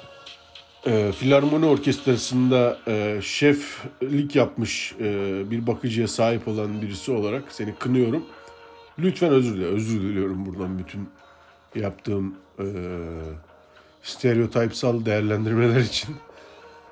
e, 0.85 1.11
Filarmoni 1.11 1.65
Orkestrası'nda 1.65 2.77
e, 2.87 3.19
şeflik 3.21 4.35
yapmış 4.35 4.93
e, 4.99 5.41
bir 5.51 5.67
bakıcıya 5.67 6.07
sahip 6.07 6.47
olan 6.47 6.81
birisi 6.81 7.11
olarak 7.11 7.43
seni 7.49 7.75
kınıyorum. 7.75 8.25
Lütfen 8.99 9.31
özür 9.31 9.55
dile. 9.55 9.65
Özür 9.65 10.01
diliyorum 10.01 10.45
buradan 10.45 10.79
bütün 10.79 11.09
yaptığım 11.75 12.35
e, 12.59 12.65
stereotipsal 14.03 15.05
değerlendirmeler 15.05 15.79
için. 15.79 16.15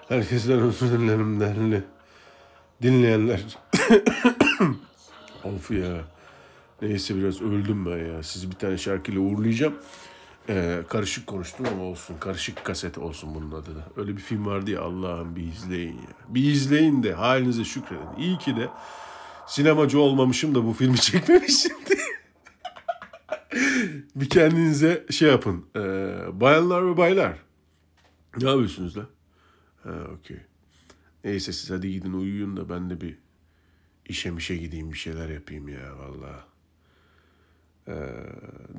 Herkesten 0.10 0.60
özür 0.60 1.00
dilerim 1.00 1.40
değerli 1.40 1.84
dinleyenler. 2.84 3.42
of 5.44 5.72
ya. 5.72 6.02
Neyse 6.82 7.16
biraz 7.16 7.42
öldüm 7.42 7.86
ben 7.86 7.98
ya. 7.98 8.24
Sizi 8.24 8.52
bir 8.52 8.56
tane 8.56 8.78
şarkıyla 8.78 9.22
uğurlayacağım. 9.22 9.74
Ee, 10.50 10.82
karışık 10.90 11.28
konuştum 11.28 11.66
ama 11.74 11.84
olsun. 11.84 12.16
Karışık 12.20 12.66
kaset 12.66 12.98
olsun 12.98 13.36
bunun 13.36 13.52
adı 13.52 13.76
da. 13.76 13.84
Öyle 13.98 14.16
bir 14.18 14.22
film 14.22 14.46
vardı 14.46 14.72
ya 14.72 14.82
Allah'ım 14.82 15.36
bir 15.36 15.44
izleyin 15.44 15.96
ya. 15.96 16.10
Bir 16.28 16.44
izleyin 16.44 17.04
de 17.04 17.14
halinize 17.14 17.64
şükredin. 17.64 18.08
İyi 18.18 18.38
ki 18.38 18.56
de 18.56 18.70
sinemacı 19.48 20.00
olmamışım 20.00 20.56
da 20.56 20.66
bu 20.66 20.74
filmi 20.74 20.98
çekmemişim 21.02 21.76
diye. 21.86 22.00
bir 24.16 24.30
kendinize 24.30 25.06
şey 25.10 25.30
yapın. 25.30 25.66
Ee, 25.76 25.80
bayanlar 26.32 26.88
ve 26.88 26.98
baylar. 26.98 27.38
Ne 28.42 28.50
yapıyorsunuz 28.50 28.98
lan? 28.98 29.08
Ha 29.84 29.90
okey. 30.20 30.38
Neyse 31.24 31.54
siz 31.54 31.70
hadi 31.70 31.92
gidin 31.92 32.14
uyuyun 32.14 32.58
da 32.58 32.70
ben 32.70 32.90
de 32.90 33.02
bir 33.02 33.18
işe 34.06 34.32
mişe 34.32 34.56
gideyim 34.56 34.92
bir 34.92 34.98
şeyler 34.98 35.30
yapayım 35.30 35.68
ya 35.68 35.98
valla. 35.98 36.48
Ee, 37.88 37.94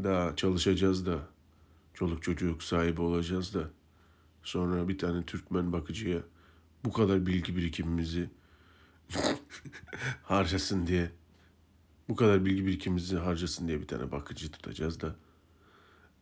daha 0.04 0.36
çalışacağız 0.36 1.06
da 1.06 1.28
çoluk 1.94 2.22
çocuk 2.22 2.62
sahibi 2.62 3.00
olacağız 3.00 3.54
da 3.54 3.70
sonra 4.42 4.88
bir 4.88 4.98
tane 4.98 5.26
Türkmen 5.26 5.72
bakıcıya 5.72 6.22
bu 6.84 6.92
kadar 6.92 7.26
bilgi 7.26 7.56
birikimimizi 7.56 8.30
harcasın 10.22 10.86
diye 10.86 11.10
bu 12.08 12.16
kadar 12.16 12.44
bilgi 12.44 12.66
birikimimizi 12.66 13.16
harcasın 13.16 13.68
diye 13.68 13.80
bir 13.80 13.88
tane 13.88 14.12
bakıcı 14.12 14.52
tutacağız 14.52 15.00
da 15.00 15.16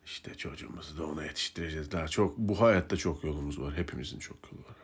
işte 0.04 0.34
çocuğumuzu 0.34 0.98
da 0.98 1.06
ona 1.06 1.24
yetiştireceğiz. 1.24 1.92
Daha 1.92 2.08
çok 2.08 2.38
bu 2.38 2.60
hayatta 2.60 2.96
çok 2.96 3.24
yolumuz 3.24 3.60
var. 3.60 3.76
Hepimizin 3.76 4.18
çok 4.18 4.52
yolu 4.52 4.64
var. 4.64 4.81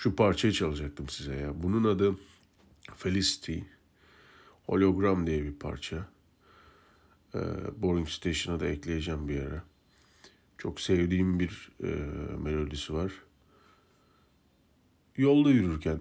Şu 0.00 0.16
parçayı 0.16 0.52
çalacaktım 0.52 1.08
size 1.08 1.34
ya. 1.34 1.62
Bunun 1.62 1.84
adı 1.84 2.16
Felicity. 2.96 3.58
Hologram 4.66 5.26
diye 5.26 5.44
bir 5.44 5.52
parça. 5.52 6.08
Ee, 7.34 7.38
Boring 7.76 8.08
Station'a 8.08 8.60
da 8.60 8.66
ekleyeceğim 8.66 9.28
bir 9.28 9.40
ara. 9.40 9.64
Çok 10.58 10.80
sevdiğim 10.80 11.40
bir 11.40 11.72
e, 11.82 11.86
melodisi 12.38 12.94
var. 12.94 13.12
Yolda 15.16 15.50
yürürken 15.50 16.00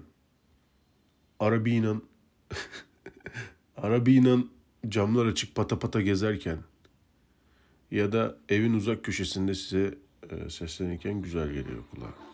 arabayla 1.40 2.02
arabayla 3.78 4.38
camlar 4.90 5.26
açık 5.26 5.56
pata 5.56 5.80
pata 5.80 6.02
gezerken 6.02 6.58
ya 7.92 8.12
da 8.12 8.38
evin 8.50 8.74
uzak 8.74 9.04
köşesinde 9.04 9.56
size 9.56 9.98
e, 10.30 10.50
seslenirken 10.50 11.22
güzel 11.22 11.48
geliyor 11.48 11.84
kulağa. 11.92 12.29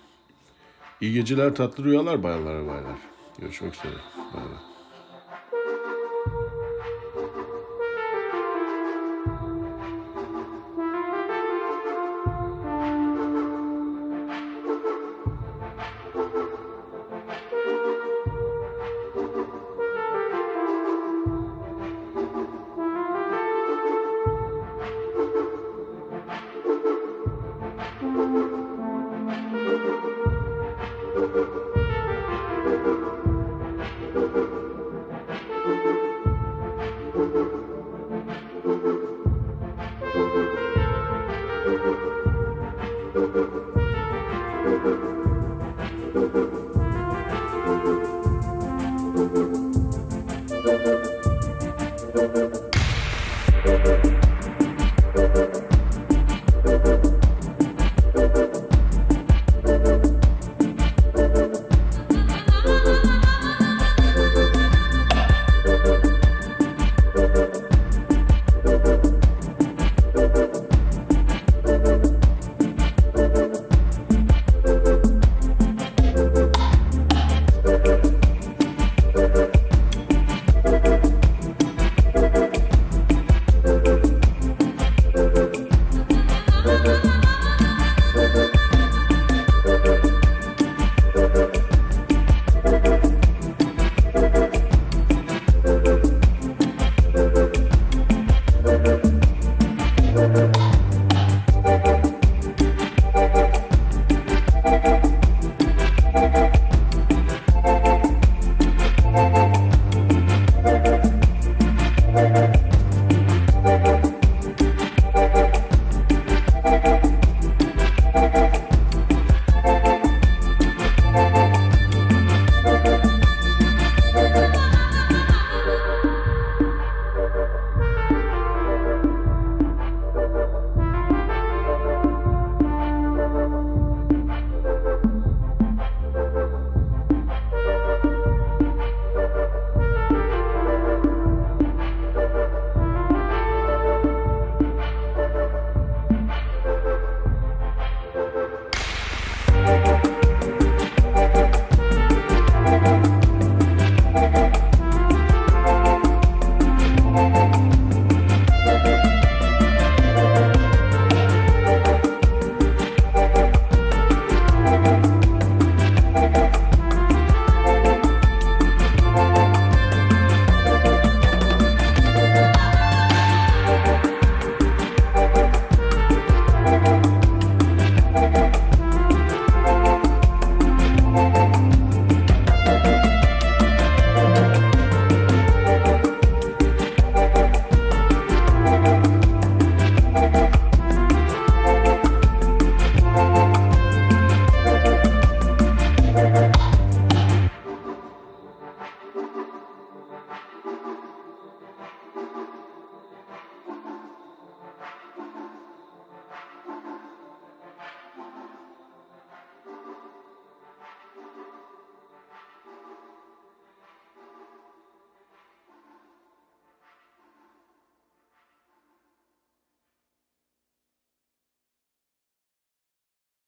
İyi 1.01 1.13
geceler, 1.13 1.55
tatlı 1.55 1.83
rüyalar 1.83 2.23
bayanlar 2.23 2.55
ve 2.63 2.67
baylar. 2.67 2.99
Görüşmek 3.39 3.73
üzere. 3.75 3.93
Bay 4.33 4.43
bay. 4.43 4.74